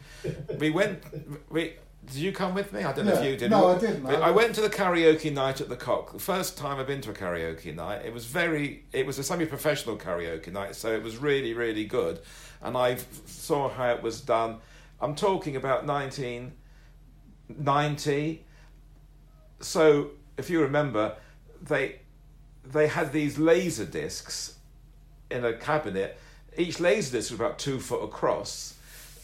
[0.58, 1.02] We went.
[1.50, 1.76] We
[2.12, 2.84] did you come with me?
[2.84, 3.52] I don't know if you did.
[3.52, 4.06] No, I didn't.
[4.06, 6.14] I- I went to the karaoke night at the cock.
[6.14, 8.06] The first time I've been to a karaoke night.
[8.06, 8.84] It was very.
[8.92, 12.20] It was a semi-professional karaoke night, so it was really, really good.
[12.62, 14.58] And I saw how it was done.
[15.02, 18.46] I'm talking about 1990.
[19.62, 21.16] So if you remember,
[21.62, 22.00] they
[22.66, 24.56] they had these laser discs
[25.32, 26.18] in a cabinet.
[26.58, 28.76] Each laser disc was about two foot across.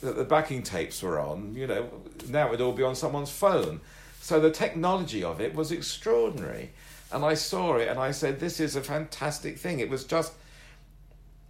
[0.02, 1.56] That the backing tapes were on.
[1.56, 1.90] You know,
[2.28, 3.82] now it'd all be on someone's phone.
[4.22, 6.72] So the technology of it was extraordinary.
[7.12, 10.34] And I saw it and I said, "This is a fantastic thing." It was just,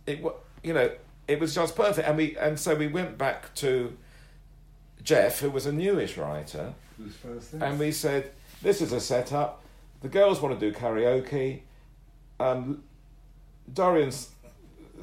[0.05, 0.23] it
[0.63, 0.91] you know,
[1.27, 2.07] it was just perfect.
[2.07, 3.95] And we and so we went back to
[5.03, 7.61] Geoff, who was a newish writer, Who's first thing?
[7.61, 8.31] and we said,
[8.61, 9.61] "This is a setup.
[10.01, 11.61] The girls want to do karaoke.
[12.39, 12.83] Um,
[13.73, 14.29] Dorien's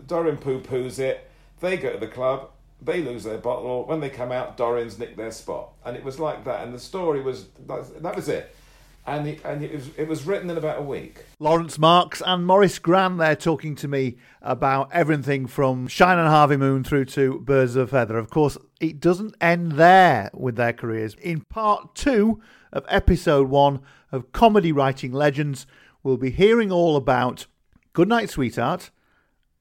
[0.06, 1.28] Dorien poo poos it.
[1.60, 2.50] They go to the club.
[2.84, 3.86] They lose their bottle.
[3.86, 6.64] When they come out, Dorien's nick their spot, and it was like that.
[6.64, 8.54] And the story was that, was it.
[9.04, 11.24] And and it was it was written in about a week.
[11.40, 16.56] Laurence Marks and Maurice Gran there talking to me about everything from Shine on Harvey
[16.56, 18.16] Moon through to Birds of Feather.
[18.16, 21.14] Of course, it doesn't end there with their careers.
[21.14, 22.40] In part two
[22.72, 23.80] of episode one
[24.12, 25.66] of Comedy Writing Legends,
[26.02, 27.46] we'll be hearing all about
[27.92, 28.90] Goodnight Sweetheart,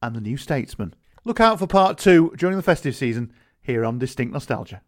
[0.02, 0.94] and The New Statesman.
[1.24, 3.32] Look out for part two during the festive season
[3.62, 4.82] here on Distinct Nostalgia.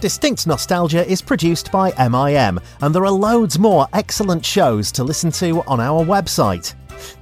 [0.00, 5.32] Distinct Nostalgia is produced by MIM, and there are loads more excellent shows to listen
[5.32, 6.74] to on our website.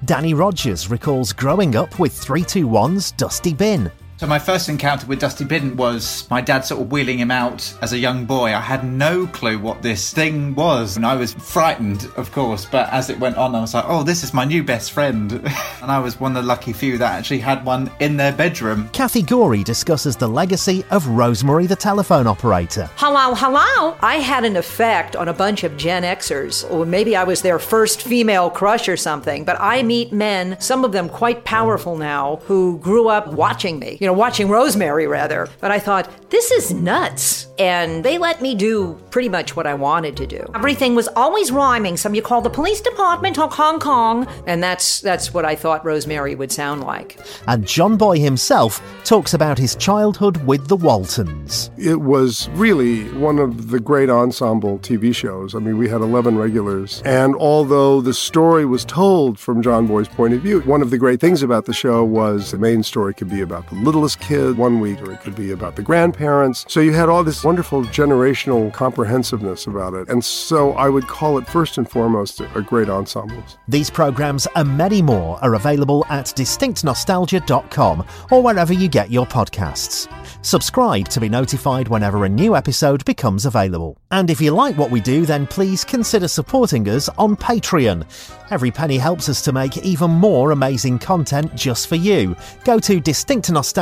[0.05, 3.91] Danny Rogers recalls growing up with 321's Dusty Bin.
[4.23, 7.75] So my first encounter with Dusty Bin was my dad sort of wheeling him out
[7.83, 8.55] as a young boy.
[8.55, 12.65] I had no clue what this thing was, and I was frightened, of course.
[12.65, 15.33] But as it went on, I was like, "Oh, this is my new best friend,"
[15.83, 18.89] and I was one of the lucky few that actually had one in their bedroom.
[18.93, 22.89] Kathi Gori discusses the legacy of Rosemary the telephone operator.
[22.99, 23.97] Hello, hello.
[24.03, 27.59] I had an effect on a bunch of Gen Xers, or maybe I was their
[27.59, 29.45] first female crush or something.
[29.45, 33.99] But I meet men, some of them quite powerful now, who grew up watching me.
[34.01, 35.49] You know, watching Rosemary rather.
[35.61, 37.47] But I thought, this is nuts.
[37.59, 40.51] And they let me do pretty much what I wanted to do.
[40.55, 41.97] Everything was always rhyming.
[41.97, 44.27] Some you call the police department or Hong Kong.
[44.47, 47.19] And that's that's what I thought Rosemary would sound like.
[47.47, 51.71] And John Boy himself talks about his childhood with the Waltons.
[51.77, 55.55] It was really one of the great ensemble TV shows.
[55.55, 57.03] I mean, we had 11 regulars.
[57.05, 60.99] And although the story was told from John Boy's point of view, one of the
[60.99, 64.59] great things about the show was the main story could be about the littlest kid
[64.59, 66.65] one week, or it could be about the grandparents.
[66.67, 70.09] So you had all this wonderful generational comprehensiveness about it.
[70.09, 73.45] And so I would call it first and foremost a great ensemble.
[73.69, 80.09] These programs and many more are available at distinctnostalgia.com or wherever you get your podcasts.
[80.45, 83.97] Subscribe to be notified whenever a new episode becomes available.
[84.11, 88.05] And if you like what we do, then please consider supporting us on Patreon.
[88.51, 92.35] Every penny helps us to make even more amazing content just for you.
[92.65, 93.82] Go to distinctnostalgia.com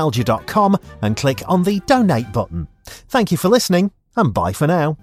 [1.02, 2.68] and click on the donate button.
[2.84, 4.96] Thank you for listening, and bye for now.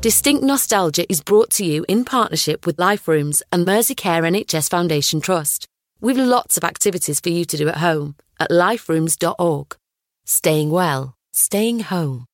[0.00, 5.20] Distinct Nostalgia is brought to you in partnership with Life Rooms and Merseycare NHS Foundation
[5.22, 5.66] Trust.
[5.98, 9.76] We've lots of activities for you to do at home at liferooms.org.
[10.26, 12.26] Staying well, staying home.